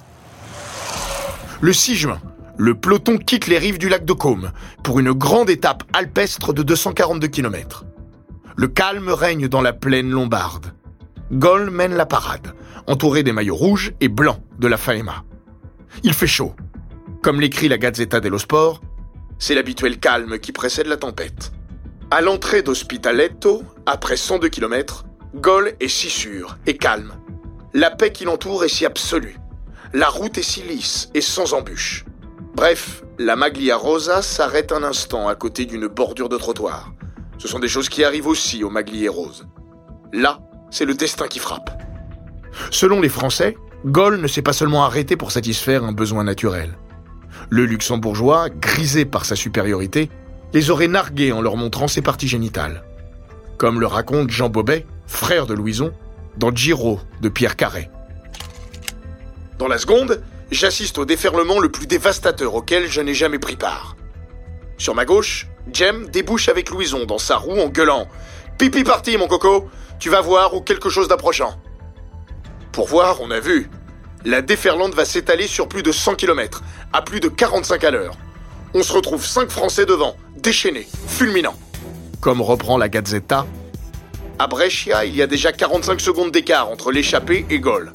Le 1.63 1.73
6 1.73 1.95
juin, 1.95 2.21
le 2.59 2.75
peloton 2.75 3.19
quitte 3.19 3.47
les 3.47 3.57
rives 3.57 3.79
du 3.79 3.89
lac 3.89 4.05
de 4.05 4.13
Côme 4.13 4.51
pour 4.83 4.99
une 4.99 5.13
grande 5.13 5.49
étape 5.49 5.85
alpestre 5.93 6.53
de 6.53 6.65
242 6.65 7.29
km. 7.29 7.85
Le 8.57 8.67
calme 8.67 9.11
règne 9.11 9.47
dans 9.47 9.61
la 9.61 9.73
plaine 9.73 10.11
lombarde. 10.11 10.75
Gaulle 11.31 11.71
mène 11.71 11.95
la 11.95 12.05
parade, 12.05 12.57
entouré 12.89 13.23
des 13.23 13.31
maillots 13.31 13.55
rouges 13.55 13.93
et 14.01 14.09
blancs 14.09 14.41
de 14.59 14.67
la 14.67 14.77
Faema. 14.77 15.23
Il 16.03 16.15
fait 16.15 16.27
chaud. 16.27 16.53
Comme 17.23 17.41
l'écrit 17.41 17.69
la 17.69 17.79
Gazzetta 17.79 18.19
dello 18.19 18.39
Sport, 18.39 18.81
c'est 19.39 19.55
l'habituel 19.55 20.01
calme 20.01 20.41
qui 20.41 20.51
précède 20.51 20.89
la 20.89 20.97
tempête. 20.97 21.53
À 22.11 22.23
l'entrée 22.23 22.63
d'Ospitaletto, 22.63 23.63
après 23.87 24.17
102 24.17 24.49
km, 24.49 25.05
Gaulle 25.37 25.75
est 25.79 25.87
si 25.87 26.11
sûr 26.11 26.59
et 26.67 26.77
calme. 26.77 27.13
La 27.73 27.93
paix 27.93 28.11
qui 28.11 28.25
l'entoure 28.25 28.65
est 28.65 28.69
si 28.69 28.85
absolue. 28.85 29.37
La 29.95 30.09
route 30.09 30.39
est 30.39 30.43
si 30.43 30.63
lisse 30.63 31.11
et 31.13 31.21
sans 31.21 31.53
embûches. 31.53 32.07
Bref, 32.55 33.03
la 33.19 33.37
Maglia 33.37 33.77
Rosa 33.77 34.23
s'arrête 34.23 34.73
un 34.73 34.85
instant 34.85 35.29
à 35.29 35.35
côté 35.35 35.67
d'une 35.67 35.87
bordure 35.87 36.31
de 36.31 36.39
trottoir. 36.39 36.95
Ce 37.37 37.47
sont 37.47 37.59
des 37.59 37.69
choses 37.69 37.91
qui 37.91 38.03
arrivent 38.03 38.27
aussi 38.27 38.65
aux 38.65 38.71
Magliers 38.71 39.11
roses. 39.11 39.47
Là, 40.15 40.39
c'est 40.71 40.87
le 40.87 40.95
destin 40.95 41.29
qui 41.29 41.39
frappe. 41.39 41.83
Selon 42.71 43.03
les 43.03 43.11
Français, 43.11 43.55
Gaulle 43.85 44.19
ne 44.19 44.29
s'est 44.29 44.41
pas 44.41 44.55
seulement 44.55 44.85
arrêté 44.85 45.17
pour 45.17 45.31
satisfaire 45.31 45.85
un 45.85 45.93
besoin 45.93 46.25
naturel. 46.25 46.79
Le 47.51 47.67
luxembourgeois, 47.67 48.49
grisé 48.49 49.05
par 49.05 49.27
sa 49.27 49.37
supériorité, 49.37 50.09
les 50.55 50.71
aurait 50.71 50.89
nargués 50.89 51.33
en 51.33 51.43
leur 51.43 51.57
montrant 51.57 51.89
ses 51.89 52.01
parties 52.01 52.29
génitales. 52.29 52.83
Comme 53.59 53.79
le 53.79 53.87
raconte 53.87 54.31
Jean 54.31 54.49
Bobet, 54.49 54.87
frère 55.07 55.47
de 55.47 55.53
Louison, 55.53 55.93
dans 56.39 56.55
Giro 56.55 56.99
de 57.21 57.29
Pierre 57.29 57.57
Carré. 57.57 57.91
Dans 59.63 59.69
la 59.69 59.79
seconde, 59.79 60.21
j'assiste 60.51 60.99
au 60.99 61.05
déferlement 61.05 61.61
le 61.61 61.69
plus 61.71 61.87
dévastateur 61.87 62.53
auquel 62.57 62.91
je 62.91 63.01
n'ai 63.01 63.15
jamais 63.15 63.39
pris 63.39 63.55
part. 63.55 63.95
Sur 64.77 64.97
ma 64.97 65.05
gauche, 65.05 65.47
Jem 65.73 66.09
débouche 66.09 66.49
avec 66.49 66.71
Louison 66.71 67.05
dans 67.05 67.19
sa 67.19 67.37
roue 67.37 67.61
en 67.61 67.69
gueulant 67.69 68.09
Pipi 68.59 68.83
parti, 68.83 69.17
mon 69.17 69.29
coco, 69.29 69.71
tu 70.01 70.11
vas 70.11 70.21
voir 70.21 70.55
ou 70.55 70.63
quelque 70.63 70.89
chose 70.89 71.07
d'approchant. 71.07 71.55
Pour 72.73 72.89
voir, 72.89 73.21
on 73.21 73.31
a 73.31 73.39
vu. 73.39 73.71
La 74.25 74.43
déferlante 74.43 74.97
va 74.97 75.05
s'étaler 75.05 75.47
sur 75.47 75.69
plus 75.69 75.85
de 75.85 75.93
100 75.93 76.17
km, 76.17 76.65
à 76.93 77.03
plus 77.03 77.21
de 77.21 77.29
45 77.29 77.85
à 77.85 77.93
l'heure. 77.93 78.17
On 78.75 78.83
se 78.83 78.93
retrouve 78.93 79.25
5 79.25 79.49
Français 79.49 79.87
devant, 79.87 80.17
déchaînés, 80.39 80.89
fulminants. 81.07 81.59
Comme 82.21 82.43
reprend 82.43 82.79
la 82.79 82.89
Gazzetta, 82.89 83.47
à 84.41 84.49
Brescia, 84.49 85.05
il 85.05 85.15
y 85.15 85.23
a 85.23 85.29
déjà 85.29 85.53
45 85.53 86.01
secondes 86.01 86.33
d'écart 86.33 86.69
entre 86.69 86.91
l'échappée 86.91 87.47
et 87.49 87.61
Gaulle. 87.61 87.93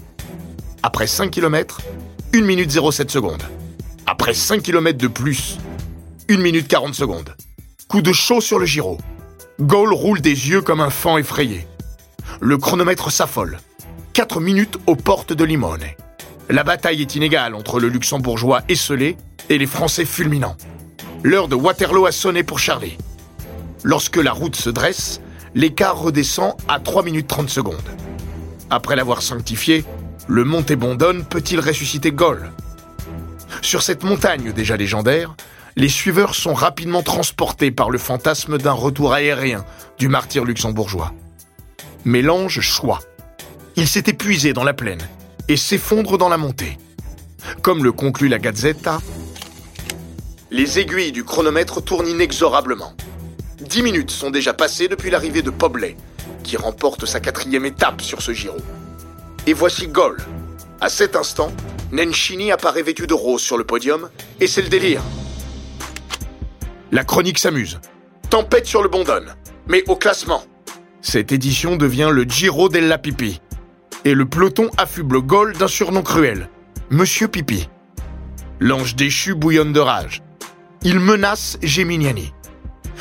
Après 0.84 1.08
5 1.08 1.32
km, 1.32 1.82
1 2.34 2.42
minute 2.42 2.72
07 2.72 3.10
secondes. 3.10 3.44
Après 4.06 4.34
5 4.34 4.62
km 4.62 4.98
de 4.98 5.08
plus, 5.08 5.58
1 6.30 6.38
minute 6.38 6.68
40 6.68 6.94
secondes. 6.94 7.36
Coup 7.88 8.02
de 8.02 8.14
chaud 8.14 8.42
sur 8.42 8.60
le 8.60 8.66
Giro. 8.66 8.98
Gaulle 9.60 9.94
roule 9.94 10.22
des 10.22 10.50
yeux 10.50 10.62
comme 10.62 10.82
un 10.82 10.90
fan 10.90 11.18
effrayé. 11.18 11.66
Le 12.40 12.58
chronomètre 12.58 13.12
s'affole. 13.12 13.58
4 14.14 14.40
minutes 14.40 14.78
aux 14.86 14.96
portes 14.96 15.34
de 15.34 15.44
Limone. 15.44 15.84
La 16.50 16.64
bataille 16.64 17.02
est 17.02 17.16
inégale 17.16 17.56
entre 17.56 17.80
le 17.80 17.90
luxembourgeois 17.90 18.62
esselé 18.70 19.18
et 19.50 19.58
les 19.58 19.66
Français 19.66 20.06
fulminants. 20.06 20.58
L'heure 21.24 21.48
de 21.48 21.56
Waterloo 21.56 22.06
a 22.06 22.12
sonné 22.12 22.44
pour 22.44 22.60
Charlie. 22.60 22.98
Lorsque 23.84 24.18
la 24.18 24.32
route 24.32 24.56
se 24.56 24.70
dresse, 24.70 25.22
l'écart 25.56 25.98
redescend 25.98 26.54
à 26.68 26.80
3 26.80 27.04
minutes 27.04 27.28
30 27.28 27.50
secondes. 27.50 27.90
Après 28.70 28.96
l'avoir 28.96 29.22
sanctifié, 29.22 29.86
le 30.28 30.44
Monte 30.44 30.74
Bondone 30.74 31.24
peut-il 31.24 31.60
ressusciter 31.60 32.12
Gaulle 32.12 32.52
Sur 33.62 33.82
cette 33.82 34.04
montagne 34.04 34.52
déjà 34.52 34.76
légendaire, 34.76 35.36
les 35.76 35.90
suiveurs 35.90 36.36
sont 36.36 36.54
rapidement 36.54 37.02
transportés 37.02 37.72
par 37.72 37.90
le 37.90 37.98
fantasme 37.98 38.58
d'un 38.58 38.74
retour 38.74 39.14
aérien 39.14 39.64
du 39.98 40.10
martyr 40.10 40.44
luxembourgeois. 40.44 41.14
Mais 42.04 42.22
l'ange 42.22 42.62
choix. 42.62 43.00
Il 43.76 43.88
s'est 43.88 44.04
épuisé 44.08 44.54
dans 44.54 44.64
la 44.64 44.74
plaine 44.74 45.08
et 45.48 45.56
s'effondre 45.56 46.18
dans 46.18 46.30
la 46.30 46.38
montée. 46.38 46.78
Comme 47.62 47.84
le 47.84 47.92
conclut 47.92 48.28
la 48.28 48.40
Gazzetta, 48.40 49.00
les 50.52 50.80
aiguilles 50.80 51.12
du 51.12 51.24
chronomètre 51.24 51.82
tournent 51.84 52.08
inexorablement. 52.08 52.94
Dix 53.62 53.82
minutes 53.82 54.12
sont 54.12 54.32
déjà 54.32 54.54
passées 54.54 54.88
depuis 54.88 55.10
l'arrivée 55.10 55.42
de 55.42 55.52
Pobley, 55.52 55.96
qui 56.44 56.58
remporte 56.58 57.06
sa 57.06 57.20
quatrième 57.20 57.66
étape 57.66 58.02
sur 58.02 58.22
ce 58.22 58.32
Giro. 58.32 58.58
Et 59.48 59.54
voici 59.54 59.88
Gol. 59.88 60.18
À 60.82 60.90
cet 60.90 61.16
instant, 61.16 61.54
Nencini 61.94 62.52
apparaît 62.52 62.82
vêtu 62.82 63.08
de 63.08 63.14
rose 63.14 63.42
sur 63.42 63.58
le 63.58 63.64
podium, 63.64 64.10
et 64.42 64.46
c'est 64.46 64.62
le 64.62 64.68
délire. 64.68 65.02
La 66.92 67.06
chronique 67.06 67.40
s'amuse. 67.40 67.80
Tempête 68.30 68.66
sur 68.66 68.84
le 68.84 68.90
Bondone, 68.90 69.36
mais 69.70 69.84
au 69.88 69.96
classement. 69.96 70.44
Cette 71.02 71.32
édition 71.32 71.78
devient 71.78 72.10
le 72.12 72.24
Giro 72.24 72.68
della 72.68 72.98
Pipi. 72.98 73.40
Et 74.04 74.14
le 74.14 74.26
peloton 74.26 74.70
affuble 74.78 75.22
Gol 75.22 75.54
d'un 75.54 75.70
surnom 75.70 76.02
cruel, 76.02 76.50
Monsieur 76.90 77.30
Pipi. 77.30 77.70
L'ange 78.60 78.98
déchu 78.98 79.34
bouillonne 79.34 79.72
de 79.72 79.80
rage. 79.80 80.24
Il 80.84 81.00
menace 81.00 81.58
Geminiani. 81.62 82.34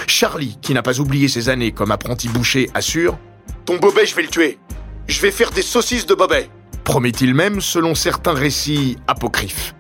Charlie, 0.07 0.59
qui 0.63 0.75
n'a 0.75 0.83
pas 0.83 1.01
oublié 1.01 1.27
ses 1.27 1.49
années 1.49 1.73
comme 1.73 1.91
apprenti 1.91 2.29
boucher, 2.29 2.71
assure 2.73 3.19
Ton 3.65 3.79
Bobet, 3.79 4.07
je 4.07 4.15
vais 4.15 4.23
le 4.23 4.29
tuer. 4.29 4.59
Je 5.07 5.21
vais 5.21 5.31
faire 5.31 5.51
des 5.51 5.63
saucisses 5.63 6.07
de 6.07 6.15
Bobet. 6.15 6.51
Promet-il 6.83 7.35
même 7.35 7.61
selon 7.61 7.95
certains 7.95 8.33
récits 8.33 8.97
apocryphes. 9.07 9.75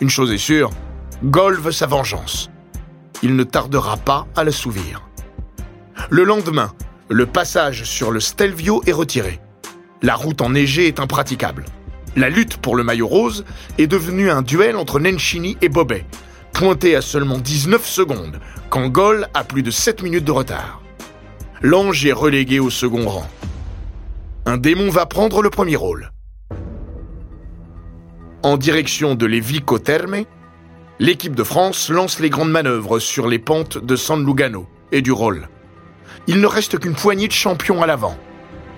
Une 0.00 0.10
chose 0.10 0.32
est 0.32 0.38
sûre, 0.38 0.70
Gol 1.24 1.58
veut 1.58 1.72
sa 1.72 1.86
vengeance. 1.86 2.50
Il 3.22 3.36
ne 3.36 3.44
tardera 3.44 3.96
pas 3.96 4.26
à 4.36 4.44
l'assouvir. 4.44 5.08
Le 6.10 6.24
lendemain, 6.24 6.72
le 7.08 7.26
passage 7.26 7.84
sur 7.84 8.10
le 8.10 8.20
Stelvio 8.20 8.82
est 8.86 8.92
retiré. 8.92 9.40
La 10.02 10.14
route 10.14 10.40
enneigée 10.40 10.86
est 10.86 11.00
impraticable. 11.00 11.64
La 12.16 12.28
lutte 12.28 12.56
pour 12.56 12.76
le 12.76 12.84
maillot 12.84 13.06
rose 13.06 13.44
est 13.78 13.86
devenue 13.86 14.30
un 14.30 14.42
duel 14.42 14.76
entre 14.76 14.98
Nencini 14.98 15.56
et 15.60 15.68
Bobet, 15.68 16.04
pointé 16.52 16.96
à 16.96 17.02
seulement 17.02 17.38
19 17.38 17.86
secondes, 17.86 18.40
quand 18.70 18.88
Gol 18.88 19.28
a 19.34 19.44
plus 19.44 19.62
de 19.62 19.70
7 19.70 20.02
minutes 20.02 20.24
de 20.24 20.32
retard. 20.32 20.82
L'ange 21.62 22.04
est 22.06 22.12
relégué 22.12 22.58
au 22.60 22.70
second 22.70 23.08
rang. 23.08 23.28
Un 24.48 24.56
démon 24.56 24.88
va 24.88 25.04
prendre 25.04 25.42
le 25.42 25.50
premier 25.50 25.76
rôle. 25.76 26.10
En 28.42 28.56
direction 28.56 29.14
de 29.14 29.26
Levico 29.26 29.78
Terme, 29.78 30.24
l'équipe 30.98 31.36
de 31.36 31.44
France 31.44 31.90
lance 31.90 32.18
les 32.18 32.30
grandes 32.30 32.50
manœuvres 32.50 32.98
sur 32.98 33.28
les 33.28 33.38
pentes 33.38 33.76
de 33.76 33.94
San 33.94 34.24
Lugano 34.24 34.66
et 34.90 35.02
du 35.02 35.12
Roll. 35.12 35.50
Il 36.28 36.40
ne 36.40 36.46
reste 36.46 36.78
qu'une 36.78 36.94
poignée 36.94 37.28
de 37.28 37.32
champions 37.32 37.82
à 37.82 37.86
l'avant. 37.86 38.16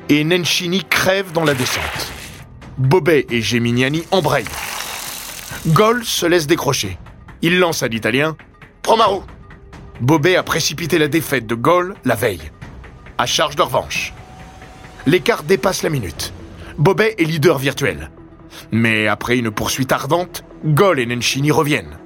Et 0.08 0.24
Nencini 0.24 0.82
crève 0.82 1.30
dans 1.30 1.44
la 1.44 1.54
descente. 1.54 2.12
Bobet 2.76 3.26
et 3.30 3.40
Geminiani 3.40 4.02
embrayent. 4.10 4.46
Gol 5.68 6.04
se 6.04 6.26
laisse 6.26 6.48
décrocher. 6.48 6.98
Il 7.42 7.60
lance 7.60 7.84
à 7.84 7.86
l'italien 7.86 8.36
Prends 8.82 8.96
ma 8.96 9.06
Bobet 10.00 10.34
a 10.34 10.42
précipité 10.42 10.98
la 10.98 11.06
défaite 11.06 11.46
de 11.46 11.54
Gaulle 11.54 11.94
la 12.04 12.16
veille. 12.16 12.50
À 13.18 13.26
charge 13.26 13.54
de 13.54 13.62
revanche. 13.62 14.12
L'écart 15.06 15.42
dépasse 15.42 15.82
la 15.82 15.90
minute. 15.90 16.32
Bobet 16.76 17.14
est 17.18 17.24
leader 17.24 17.58
virtuel. 17.58 18.10
Mais 18.70 19.06
après 19.06 19.38
une 19.38 19.50
poursuite 19.50 19.92
ardente, 19.92 20.44
Gaulle 20.64 21.00
et 21.00 21.06
Nencini 21.06 21.50
reviennent. 21.50 21.98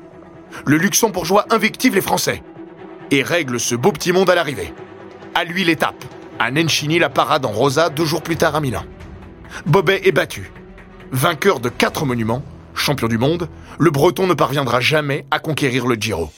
Le 0.64 0.76
luxembourgeois 0.76 1.46
invective 1.50 1.94
les 1.94 2.00
Français 2.00 2.42
et 3.11 3.22
règle 3.22 3.59
ce 3.59 3.74
beau 3.74 3.90
petit 3.90 4.12
monde 4.12 4.30
à 4.30 4.35
l'arrivée. 4.35 4.72
À 5.35 5.44
lui 5.44 5.64
l'étape, 5.64 6.04
à 6.38 6.50
Nencini 6.50 6.98
la 6.98 7.11
parade 7.11 7.44
en 7.44 7.50
rosa 7.50 7.90
deux 7.90 8.04
jours 8.04 8.22
plus 8.22 8.37
tard 8.37 8.54
à 8.54 8.61
Milan. 8.61 8.85
Bobet 9.66 10.02
est 10.04 10.12
battu. 10.12 10.52
Vainqueur 11.11 11.61
de 11.61 11.68
quatre 11.68 12.07
monuments, 12.07 12.42
champion 12.74 13.09
du 13.09 13.18
monde, 13.18 13.48
le 13.78 13.90
Breton 13.90 14.26
ne 14.26 14.35
parviendra 14.35 14.80
jamais 14.80 15.26
à 15.30 15.40
conquérir 15.40 15.87
le 15.87 15.96
Giro. 15.96 16.30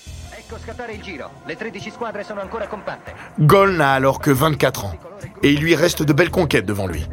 Gol 3.41 3.77
n'a 3.77 3.93
alors 3.93 4.21
que 4.21 4.31
24 4.31 4.85
ans 4.85 4.95
et 5.43 5.53
il 5.53 5.61
lui 5.61 5.75
reste 5.75 6.03
de 6.03 6.13
belles 6.13 6.31
conquêtes 6.31 6.67
devant 6.67 6.87
lui. 6.87 7.07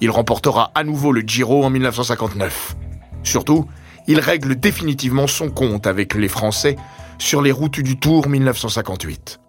Il 0.00 0.10
remportera 0.10 0.70
à 0.74 0.84
nouveau 0.84 1.12
le 1.12 1.20
Giro 1.20 1.64
en 1.64 1.70
1959. 1.70 2.76
Surtout, 3.22 3.68
il 4.06 4.18
règle 4.20 4.58
définitivement 4.58 5.26
son 5.26 5.50
compte 5.50 5.86
avec 5.86 6.14
les 6.14 6.28
Français 6.28 6.76
sur 7.18 7.42
les 7.42 7.52
routes 7.52 7.80
du 7.80 7.98
Tour 7.98 8.28
1958. 8.28 9.40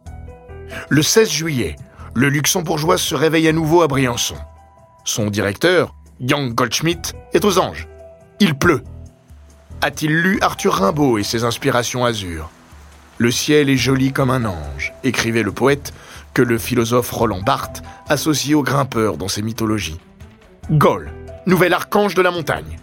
Le 0.90 1.02
16 1.02 1.30
juillet, 1.30 1.76
le 2.14 2.28
luxembourgeois 2.30 2.98
se 2.98 3.16
réveille 3.16 3.48
à 3.48 3.54
nouveau 3.54 3.82
à 3.82 3.88
Briançon. 3.88 4.36
Son 5.06 5.30
directeur, 5.30 5.96
Jan 6.20 6.48
Goldschmidt, 6.48 7.14
est 7.34 7.46
aux 7.46 7.60
anges. 7.60 7.88
Il 8.40 8.56
pleut 8.56 8.84
a-t-il 9.84 10.12
lu 10.16 10.38
Arthur 10.42 10.76
Rimbaud 10.76 11.18
et 11.18 11.24
ses 11.24 11.44
inspirations 11.44 12.06
azur? 12.06 12.52
Le 13.22 13.30
ciel 13.30 13.70
est 13.70 13.78
joli 13.78 14.12
comme 14.12 14.32
un 14.32 14.46
ange, 14.46 14.94
écrivait 15.04 15.44
le 15.44 15.52
poète 15.52 15.94
que 16.34 16.42
le 16.42 16.58
philosophe 16.58 17.12
Roland 17.12 17.44
Barthes 17.44 17.84
associe 18.10 18.56
aux 18.56 18.64
grimpeurs 18.64 19.16
dans 19.16 19.28
ses 19.28 19.44
mythologies. 19.44 20.00
Gaulle, 20.72 21.12
nouvel 21.46 21.76
archange 21.76 22.16
de 22.16 22.24
la 22.24 22.32
montagne. 22.32 22.80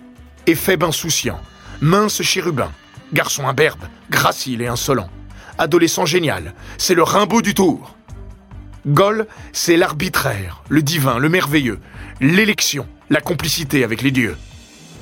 Éphèbe 0.47 0.85
insouciant, 0.85 1.41
mince 1.81 2.23
chérubin, 2.23 2.71
garçon 3.13 3.49
imberbe, 3.49 3.81
gracile 4.11 4.63
et 4.63 4.69
insolent. 4.69 5.11
Adolescent 5.59 6.07
génial, 6.07 6.55
c'est 6.77 6.95
le 6.95 7.03
Rimbaud 7.03 7.43
du 7.43 7.55
Tour. 7.55 7.97
Gaulle, 8.87 9.27
c'est 9.53 9.77
l'arbitraire, 9.77 10.63
le 10.69 10.83
divin, 10.83 11.19
le 11.19 11.29
merveilleux, 11.29 11.81
l'élection, 12.21 12.87
la 13.11 13.21
complicité 13.21 13.83
avec 13.83 14.03
les 14.03 14.13
dieux. 14.13 14.37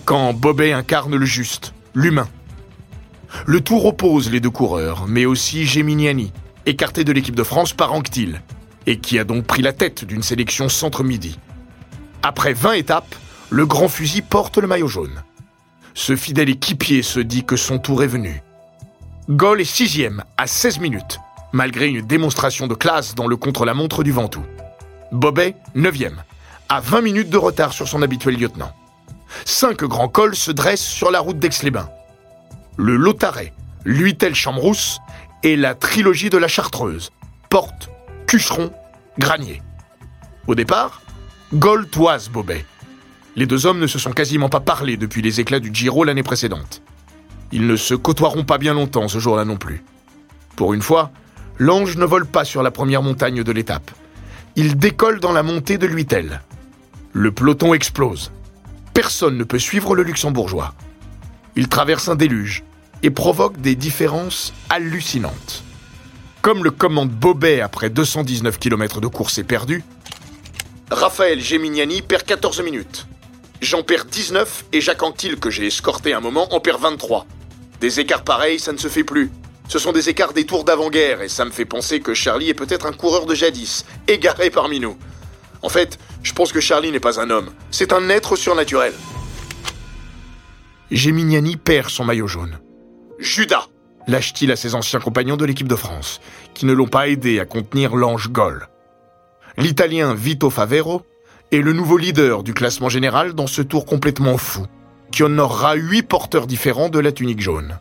Quand 0.07 0.33
Bobet 0.33 0.73
incarne 0.73 1.15
le 1.15 1.27
juste, 1.27 1.75
l'humain. 1.93 2.29
Le 3.45 3.61
tour 3.61 3.85
oppose 3.85 4.31
les 4.31 4.41
deux 4.41 4.51
coureurs, 4.51 5.07
mais 5.07 5.27
aussi 5.27 5.67
Geminiani, 5.67 6.33
écarté 6.65 7.05
de 7.05 7.13
l'équipe 7.13 7.37
de 7.37 7.43
France 7.43 7.73
par 7.73 7.93
Anctil, 7.93 8.41
et 8.87 8.99
qui 8.99 9.19
a 9.19 9.25
donc 9.25 9.45
pris 9.45 9.63
la 9.63 9.73
tête 9.73 10.05
d'une 10.05 10.23
sélection 10.23 10.69
centre-midi. 10.69 11.39
Après 12.23 12.55
20 12.55 12.73
étapes, 12.73 13.15
le 13.51 13.67
grand 13.67 13.89
fusil 13.89 14.23
porte 14.23 14.59
le 14.59 14.67
maillot 14.67 14.89
jaune. 14.89 15.23
Ce 15.95 16.17
fidèle 16.17 16.51
équipier 16.51 17.03
se 17.03 17.21
dit 17.21 17.45
que 17.45 17.57
son 17.57 17.79
tour 17.79 18.03
est 18.03 18.09
venu. 18.09 18.43
Gaulle 19.29 19.61
est 19.61 19.65
sixième 19.65 20.25
à 20.37 20.47
16 20.47 20.81
minutes, 20.81 21.19
malgré 21.53 21.89
une 21.89 22.07
démonstration 22.07 22.67
de 22.67 22.75
classe 22.75 23.15
dans 23.15 23.27
le 23.27 23.37
contre-la-montre 23.37 24.03
du 24.03 24.13
Ventoux. 24.13 24.45
Bobet, 25.13 25.57
neuvième, 25.75 26.23
à 26.69 26.81
20 26.81 27.01
minutes 27.01 27.31
de 27.31 27.37
retard 27.37 27.73
sur 27.73 27.89
son 27.89 28.03
habituel 28.03 28.37
lieutenant 28.37 28.73
cinq 29.45 29.85
grands 29.85 30.09
cols 30.09 30.37
se 30.37 30.51
dressent 30.51 30.81
sur 30.81 31.11
la 31.11 31.21
route 31.21 31.39
d'Aix-les-Bains. 31.39 31.89
Le 32.77 32.97
Lotaret, 32.97 33.53
l'Huitel-Chamrousse 33.85 34.99
et 35.43 35.57
la 35.57 35.75
trilogie 35.75 36.31
de 36.31 36.39
la 36.39 36.49
Chartreuse, 36.49 37.11
Porte, 37.51 37.91
Cucheron, 38.27 38.71
Granier. 39.19 39.63
Au 40.47 40.55
départ, 40.55 41.03
Gaulle 41.55 41.89
toise 41.89 42.29
Bobet. 42.29 42.65
Les 43.35 43.47
deux 43.47 43.67
hommes 43.67 43.81
ne 43.81 43.87
se 43.87 43.99
sont 43.99 44.13
quasiment 44.13 44.49
pas 44.49 44.61
parlé 44.61 44.97
depuis 44.97 45.23
les 45.23 45.41
éclats 45.41 45.61
du 45.61 45.71
Giro 45.73 46.05
l'année 46.05 46.23
précédente. 46.23 46.83
Ils 47.53 47.67
ne 47.67 47.77
se 47.77 47.95
côtoieront 47.95 48.45
pas 48.45 48.59
bien 48.59 48.75
longtemps 48.75 49.09
ce 49.09 49.19
jour-là 49.19 49.45
non 49.45 49.57
plus. 49.57 49.85
Pour 50.57 50.75
une 50.75 50.83
fois, 50.83 51.11
l'ange 51.59 51.97
ne 51.97 52.05
vole 52.05 52.27
pas 52.27 52.45
sur 52.45 52.63
la 52.63 52.71
première 52.71 53.03
montagne 53.03 53.43
de 53.43 53.53
l'étape. 53.53 53.91
Il 54.57 54.77
décolle 54.77 55.21
dans 55.21 55.33
la 55.33 55.43
montée 55.43 55.79
de 55.79 55.87
l'Huitel. 55.87 56.41
Le 57.13 57.31
peloton 57.31 57.75
explose 57.75 58.33
personne 58.97 59.37
ne 59.37 59.45
peut 59.45 59.59
suivre 59.59 59.95
le 59.95 60.03
luxembourgeois. 60.03 60.73
Il 61.55 61.69
traverse 61.69 62.09
un 62.09 62.15
déluge 62.17 62.65
et 63.03 63.11
provoque 63.11 63.61
des 63.61 63.75
différences 63.75 64.53
hallucinantes. 64.71 65.63
Comme 66.43 66.65
le 66.65 66.71
commande 66.71 67.11
Bobet 67.11 67.61
après 67.61 67.91
219 67.91 68.59
km 68.59 69.01
de 69.01 69.09
course 69.09 69.39
éperdue, 69.39 69.83
Raphaël 70.91 71.41
Geminiani 71.41 72.03
perd 72.03 72.23
14 72.23 72.63
minutes. 72.63 73.07
J'en 73.61 73.83
perds 73.83 74.05
19 74.05 74.67
et 74.73 74.81
Jacques 74.81 75.03
Anquetil, 75.03 75.41
que 75.41 75.51
j'ai 75.51 75.67
escorté 75.67 76.13
un 76.13 76.21
moment, 76.21 76.53
en 76.55 76.61
perd 76.61 76.81
23. 76.81 77.27
Des 77.81 78.01
écarts 78.01 78.23
pareils, 78.23 78.61
ça 78.61 78.73
ne 78.73 78.79
se 78.79 78.89
fait 78.89 79.03
plus. 79.03 79.31
Ce 79.69 79.81
sont 79.81 79.93
des 79.93 80.09
écarts 80.09 80.33
des 80.33 80.47
tours 80.47 80.63
d'avant-guerre 80.63 81.23
et 81.23 81.29
ça 81.29 81.45
me 81.45 81.51
fait 81.51 81.65
penser 81.65 82.01
que 82.01 82.15
Charlie 82.15 82.51
est 82.51 82.55
peut-être 82.55 82.87
un 82.87 82.93
coureur 82.93 83.27
de 83.27 83.35
jadis, 83.35 83.85
égaré 84.07 84.51
parmi 84.51 84.79
nous. 84.79 84.97
En 85.63 85.69
fait, 85.69 85.99
je 86.23 86.33
pense 86.33 86.53
que 86.53 86.61
Charlie 86.61 86.93
n'est 86.93 87.01
pas 87.01 87.19
un 87.19 87.31
homme, 87.31 87.51
c'est 87.73 87.93
un 87.93 88.09
être 88.09 88.37
surnaturel. 88.37 88.93
Geminiani 90.93 91.57
perd 91.57 91.91
son 91.91 92.05
maillot 92.05 92.29
jaune. 92.29 92.59
Judas 93.19 93.69
lâche-t-il 94.07 94.53
à 94.53 94.57
ses 94.57 94.75
anciens 94.75 95.01
compagnons 95.01 95.37
de 95.37 95.45
l'équipe 95.45 95.69
de 95.69 95.77
France, 95.77 96.21
qui 96.55 96.67
ne 96.67 96.73
l'ont 96.73 96.87
pas 96.87 97.09
aidé 97.09 97.41
à 97.41 97.45
contenir 97.45 97.97
l'ange 97.97 98.31
Gaulle. 98.31 98.69
L'Italien 99.59 100.15
Vito 100.15 100.51
Favero 100.51 101.03
est 101.51 101.61
le 101.61 101.73
nouveau 101.73 101.97
leader 101.97 102.43
du 102.43 102.55
classement 102.55 102.89
général 102.89 103.33
dans 103.33 103.47
ce 103.47 103.63
tour 103.63 103.85
complètement 103.87 104.37
fou, 104.37 104.67
qui 105.11 105.23
honorera 105.23 105.75
huit 105.75 106.03
porteurs 106.03 106.47
différents 106.47 106.89
de 106.89 106.99
la 106.99 107.13
tunique 107.13 107.41
jaune. 107.41 107.79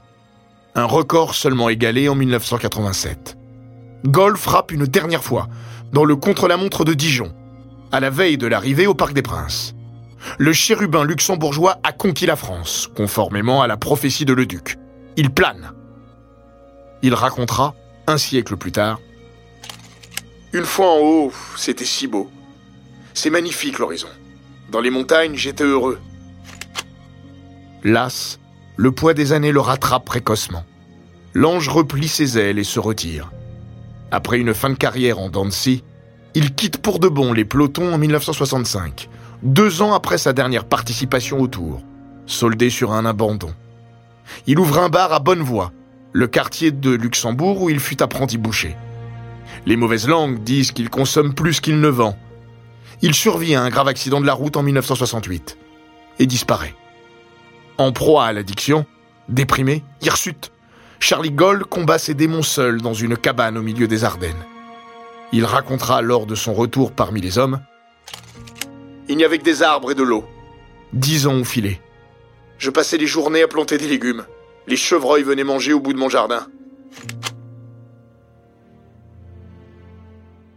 Un 0.73 0.85
record 0.85 1.35
seulement 1.35 1.69
égalé 1.69 2.09
en 2.09 2.15
1987. 2.15 3.37
Gaulle 4.05 4.37
frappe 4.37 4.71
une 4.71 4.85
dernière 4.85 5.23
fois, 5.23 5.47
dans 5.93 6.05
le 6.05 6.15
contre-la-montre 6.15 6.85
de 6.85 6.93
Dijon, 6.93 7.33
à 7.91 7.99
la 7.99 8.09
veille 8.09 8.37
de 8.37 8.47
l'arrivée 8.47 8.87
au 8.87 8.93
Parc 8.93 9.13
des 9.13 9.21
Princes. 9.21 9.75
Le 10.37 10.53
chérubin 10.53 11.03
luxembourgeois 11.03 11.77
a 11.83 11.91
conquis 11.91 12.25
la 12.25 12.35
France, 12.35 12.89
conformément 12.95 13.61
à 13.61 13.67
la 13.67 13.77
prophétie 13.77 14.25
de 14.25 14.33
Leduc. 14.33 14.77
Il 15.17 15.31
plane. 15.31 15.71
Il 17.01 17.13
racontera, 17.13 17.73
un 18.07 18.17
siècle 18.17 18.57
plus 18.57 18.71
tard, 18.71 18.99
Une 20.51 20.65
fois 20.65 20.87
en 20.87 20.99
haut, 20.99 21.31
c'était 21.57 21.85
si 21.85 22.07
beau. 22.07 22.29
C'est 23.13 23.29
magnifique 23.29 23.79
l'horizon. 23.79 24.07
Dans 24.71 24.81
les 24.81 24.89
montagnes, 24.89 25.35
j'étais 25.35 25.63
heureux. 25.63 25.99
Las, 27.83 28.39
le 28.75 28.91
poids 28.91 29.13
des 29.13 29.31
années 29.31 29.51
le 29.51 29.59
rattrape 29.59 30.05
précocement. 30.05 30.63
L'ange 31.33 31.69
replie 31.69 32.07
ses 32.07 32.37
ailes 32.37 32.59
et 32.59 32.63
se 32.63 32.79
retire. 32.79 33.31
Après 34.11 34.39
une 34.39 34.53
fin 34.53 34.69
de 34.69 34.75
carrière 34.75 35.19
en 35.19 35.29
Dancy, 35.29 35.83
il 36.33 36.53
quitte 36.53 36.77
pour 36.77 36.99
de 36.99 37.07
bon 37.07 37.31
les 37.31 37.45
pelotons 37.45 37.93
en 37.93 37.97
1965, 37.97 39.09
deux 39.43 39.81
ans 39.81 39.93
après 39.93 40.17
sa 40.17 40.33
dernière 40.33 40.65
participation 40.65 41.39
au 41.39 41.47
Tour, 41.47 41.81
soldé 42.25 42.69
sur 42.69 42.91
un 42.91 43.05
abandon. 43.05 43.53
Il 44.47 44.59
ouvre 44.59 44.79
un 44.79 44.89
bar 44.89 45.13
à 45.13 45.19
Bonnevoie, 45.19 45.71
le 46.13 46.27
quartier 46.27 46.71
de 46.71 46.91
Luxembourg 46.91 47.61
où 47.61 47.69
il 47.69 47.79
fut 47.79 48.01
apprenti 48.01 48.37
boucher. 48.37 48.75
Les 49.65 49.75
mauvaises 49.75 50.07
langues 50.07 50.43
disent 50.43 50.71
qu'il 50.71 50.89
consomme 50.89 51.33
plus 51.33 51.59
qu'il 51.59 51.79
ne 51.79 51.87
vend. 51.87 52.17
Il 53.01 53.13
survit 53.13 53.55
à 53.55 53.61
un 53.61 53.69
grave 53.69 53.87
accident 53.87 54.21
de 54.21 54.25
la 54.25 54.33
route 54.33 54.57
en 54.57 54.63
1968 54.63 55.57
et 56.19 56.25
disparaît. 56.25 56.75
En 57.77 57.91
proie 57.91 58.25
à 58.25 58.33
l'addiction, 58.33 58.85
déprimé, 59.27 59.83
hirsute, 60.01 60.51
Charlie 60.99 61.31
Gold 61.31 61.65
combat 61.65 61.97
ses 61.97 62.13
démons 62.13 62.41
seul 62.41 62.81
dans 62.81 62.93
une 62.93 63.17
cabane 63.17 63.57
au 63.57 63.61
milieu 63.61 63.87
des 63.87 64.03
Ardennes. 64.03 64.45
Il 65.33 65.45
racontera 65.45 66.01
lors 66.01 66.25
de 66.25 66.35
son 66.35 66.53
retour 66.53 66.91
parmi 66.91 67.19
les 67.19 67.37
hommes 67.37 67.59
Il 69.09 69.17
n'y 69.17 69.25
avait 69.25 69.37
que 69.37 69.43
des 69.43 69.61
arbres 69.61 69.91
et 69.91 69.95
de 69.95 70.03
l'eau. 70.03 70.25
Dix 70.93 71.27
ans 71.27 71.35
au 71.35 71.43
filet. 71.43 71.81
Je 72.57 72.69
passais 72.69 72.97
les 72.97 73.07
journées 73.07 73.43
à 73.43 73.47
planter 73.47 73.77
des 73.77 73.87
légumes. 73.87 74.25
Les 74.67 74.77
chevreuils 74.77 75.23
venaient 75.23 75.43
manger 75.43 75.73
au 75.73 75.79
bout 75.79 75.93
de 75.93 75.99
mon 75.99 76.09
jardin. 76.09 76.47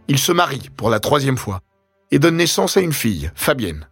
Il 0.07 0.17
se 0.17 0.31
marie 0.31 0.69
pour 0.75 0.89
la 0.89 0.99
troisième 0.99 1.37
fois 1.37 1.61
et 2.11 2.17
donne 2.17 2.37
naissance 2.37 2.77
à 2.77 2.81
une 2.81 2.93
fille, 2.93 3.29
Fabienne. 3.35 3.87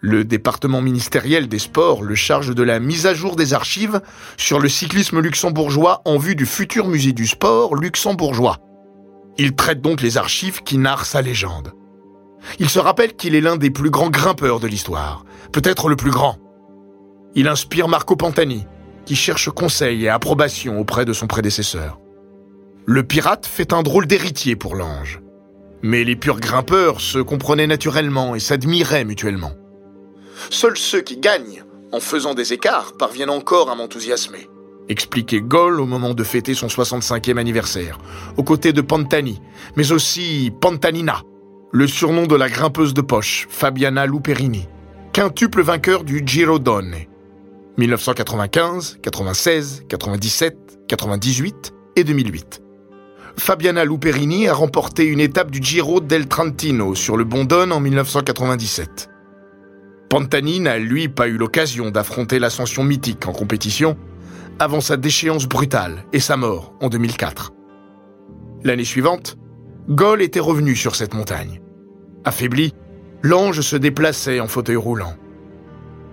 Le 0.00 0.24
département 0.24 0.80
ministériel 0.80 1.48
des 1.48 1.58
sports 1.58 2.02
le 2.02 2.14
charge 2.14 2.54
de 2.54 2.62
la 2.62 2.78
mise 2.78 3.06
à 3.06 3.14
jour 3.14 3.36
des 3.36 3.52
archives 3.52 4.00
sur 4.36 4.60
le 4.60 4.68
cyclisme 4.68 5.20
luxembourgeois 5.20 6.02
en 6.04 6.18
vue 6.18 6.36
du 6.36 6.46
futur 6.46 6.86
musée 6.86 7.12
du 7.12 7.26
sport 7.26 7.74
luxembourgeois. 7.74 8.58
Il 9.36 9.54
traite 9.54 9.80
donc 9.80 10.00
les 10.00 10.16
archives 10.16 10.62
qui 10.62 10.78
narrent 10.78 11.04
sa 11.04 11.20
légende. 11.20 11.72
Il 12.58 12.70
se 12.70 12.78
rappelle 12.78 13.14
qu'il 13.14 13.34
est 13.34 13.40
l'un 13.40 13.56
des 13.56 13.70
plus 13.70 13.90
grands 13.90 14.10
grimpeurs 14.10 14.60
de 14.60 14.68
l'histoire, 14.68 15.24
peut-être 15.52 15.88
le 15.88 15.96
plus 15.96 16.10
grand. 16.10 16.38
Il 17.34 17.48
inspire 17.48 17.88
Marco 17.88 18.16
Pantani, 18.16 18.66
qui 19.04 19.16
cherche 19.16 19.50
conseil 19.50 20.04
et 20.04 20.08
approbation 20.08 20.80
auprès 20.80 21.04
de 21.04 21.12
son 21.12 21.26
prédécesseur. 21.26 21.98
Le 22.84 23.02
pirate 23.02 23.46
fait 23.46 23.72
un 23.72 23.82
drôle 23.82 24.06
d'héritier 24.06 24.56
pour 24.56 24.74
l'ange. 24.74 25.20
Mais 25.82 26.04
les 26.04 26.16
purs 26.16 26.40
grimpeurs 26.40 27.00
se 27.00 27.18
comprenaient 27.18 27.66
naturellement 27.66 28.34
et 28.34 28.40
s'admiraient 28.40 29.04
mutuellement. 29.04 29.52
Seuls 30.50 30.78
ceux 30.78 31.02
qui 31.02 31.18
gagnent, 31.18 31.64
en 31.92 32.00
faisant 32.00 32.34
des 32.34 32.52
écarts, 32.52 32.94
parviennent 32.98 33.30
encore 33.30 33.70
à 33.70 33.74
m'enthousiasmer. 33.74 34.48
Expliquait 34.88 35.40
Goll 35.40 35.80
au 35.80 35.86
moment 35.86 36.14
de 36.14 36.24
fêter 36.24 36.54
son 36.54 36.68
65e 36.68 37.36
anniversaire, 37.36 37.98
aux 38.36 38.42
côtés 38.42 38.72
de 38.72 38.80
Pantani, 38.80 39.40
mais 39.76 39.92
aussi 39.92 40.50
Pantanina, 40.60 41.22
le 41.72 41.86
surnom 41.86 42.26
de 42.26 42.36
la 42.36 42.48
grimpeuse 42.48 42.94
de 42.94 43.02
poche, 43.02 43.46
Fabiana 43.50 44.06
Luperini, 44.06 44.66
quintuple 45.12 45.60
vainqueur 45.60 46.04
du 46.04 46.22
Giro 46.24 46.58
Donne. 46.58 46.94
1995, 47.78 48.98
96, 49.02 49.84
97, 49.88 50.80
98 50.88 51.74
et 51.94 52.02
2008. 52.02 52.60
Fabiana 53.38 53.84
Luperini 53.84 54.48
a 54.48 54.54
remporté 54.54 55.04
une 55.04 55.20
étape 55.20 55.52
du 55.52 55.62
Giro 55.62 56.00
del 56.00 56.26
Trentino 56.26 56.96
sur 56.96 57.16
le 57.16 57.22
Bondone 57.22 57.70
en 57.70 57.78
1997. 57.78 59.10
Pantani 60.10 60.58
n'a 60.58 60.78
lui 60.78 61.08
pas 61.08 61.28
eu 61.28 61.36
l'occasion 61.36 61.92
d'affronter 61.92 62.40
l'ascension 62.40 62.82
mythique 62.82 63.28
en 63.28 63.32
compétition 63.32 63.96
avant 64.58 64.80
sa 64.80 64.96
déchéance 64.96 65.46
brutale 65.46 66.04
et 66.12 66.18
sa 66.18 66.36
mort 66.36 66.74
en 66.80 66.88
2004. 66.88 67.52
L'année 68.64 68.84
suivante, 68.84 69.36
Gaulle 69.88 70.22
était 70.22 70.40
revenu 70.40 70.74
sur 70.74 70.96
cette 70.96 71.14
montagne. 71.14 71.60
Affaibli, 72.24 72.74
l'ange 73.22 73.60
se 73.60 73.76
déplaçait 73.76 74.40
en 74.40 74.48
fauteuil 74.48 74.74
roulant. 74.74 75.14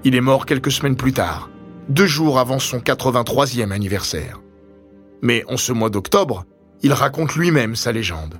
Il 0.03 0.15
est 0.15 0.21
mort 0.21 0.45
quelques 0.45 0.71
semaines 0.71 0.95
plus 0.95 1.13
tard, 1.13 1.49
deux 1.89 2.07
jours 2.07 2.39
avant 2.39 2.59
son 2.59 2.79
83e 2.79 3.71
anniversaire. 3.71 4.41
Mais 5.21 5.43
en 5.47 5.57
ce 5.57 5.71
mois 5.71 5.89
d'octobre, 5.89 6.45
il 6.81 6.93
raconte 6.93 7.35
lui-même 7.35 7.75
sa 7.75 7.91
légende. 7.91 8.39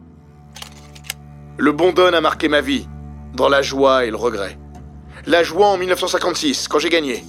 Le 1.58 1.72
bon 1.72 1.94
Don 1.94 2.14
a 2.14 2.22
marqué 2.22 2.50
ma 2.50 2.62
vie, 2.62 2.88
dans 3.34 3.50
la 3.50 3.62
joie 3.62 4.06
et 4.06 4.10
le 4.10 4.18
regret. 4.18 4.58
La 5.26 5.44
joie 5.44 5.68
en 5.68 5.78
1956, 5.78 6.68
quand 6.68 6.80
j'ai 6.80 6.90
gagné. 6.90 7.24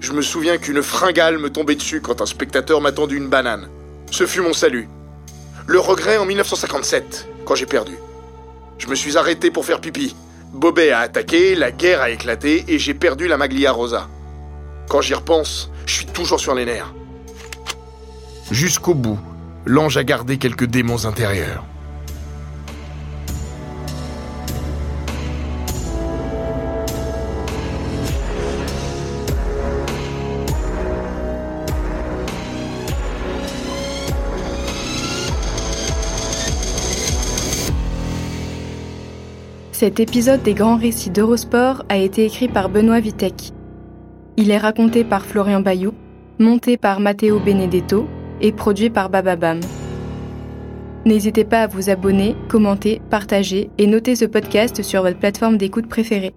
Je 0.00 0.12
me 0.12 0.22
souviens 0.22 0.58
qu'une 0.58 0.82
fringale 0.82 1.38
me 1.38 1.50
tombait 1.50 1.74
dessus 1.74 2.00
quand 2.00 2.22
un 2.22 2.26
spectateur 2.26 2.80
m'a 2.80 2.92
tendu 2.92 3.16
une 3.16 3.28
banane. 3.28 3.68
Ce 4.10 4.26
fut 4.26 4.40
mon 4.40 4.52
salut. 4.52 4.88
Le 5.66 5.80
regret 5.80 6.16
en 6.16 6.24
1957, 6.24 7.28
quand 7.44 7.56
j'ai 7.56 7.66
perdu. 7.66 7.98
Je 8.78 8.86
me 8.86 8.94
suis 8.94 9.16
arrêté 9.18 9.50
pour 9.50 9.64
faire 9.64 9.80
pipi. 9.80 10.14
Bobet 10.52 10.90
a 10.90 11.00
attaqué, 11.00 11.54
la 11.54 11.72
guerre 11.72 12.00
a 12.00 12.10
éclaté 12.10 12.64
et 12.68 12.78
j'ai 12.78 12.94
perdu 12.94 13.28
la 13.28 13.36
Maglia 13.36 13.72
Rosa. 13.72 14.08
Quand 14.88 15.02
j'y 15.02 15.12
repense, 15.12 15.70
je 15.84 15.92
suis 15.96 16.06
toujours 16.06 16.40
sur 16.40 16.54
les 16.54 16.64
nerfs. 16.64 16.94
Jusqu'au 18.50 18.94
bout, 18.94 19.18
l'ange 19.66 19.98
a 19.98 20.04
gardé 20.04 20.38
quelques 20.38 20.64
démons 20.64 21.04
intérieurs. 21.04 21.64
Cet 39.72 40.00
épisode 40.00 40.42
des 40.42 40.54
grands 40.54 40.76
récits 40.76 41.10
d'Eurosport 41.10 41.84
a 41.90 41.98
été 41.98 42.24
écrit 42.24 42.48
par 42.48 42.68
Benoît 42.70 43.00
Vitek. 43.00 43.52
Il 44.40 44.52
est 44.52 44.58
raconté 44.58 45.02
par 45.02 45.26
Florian 45.26 45.58
Bayou, 45.58 45.92
monté 46.38 46.76
par 46.76 47.00
Matteo 47.00 47.40
Benedetto 47.40 48.06
et 48.40 48.52
produit 48.52 48.88
par 48.88 49.10
Bababam. 49.10 49.58
N'hésitez 51.04 51.44
pas 51.44 51.62
à 51.62 51.66
vous 51.66 51.90
abonner, 51.90 52.36
commenter, 52.48 53.02
partager 53.10 53.68
et 53.78 53.88
noter 53.88 54.14
ce 54.14 54.26
podcast 54.26 54.84
sur 54.84 55.02
votre 55.02 55.18
plateforme 55.18 55.56
d'écoute 55.56 55.88
préférée. 55.88 56.34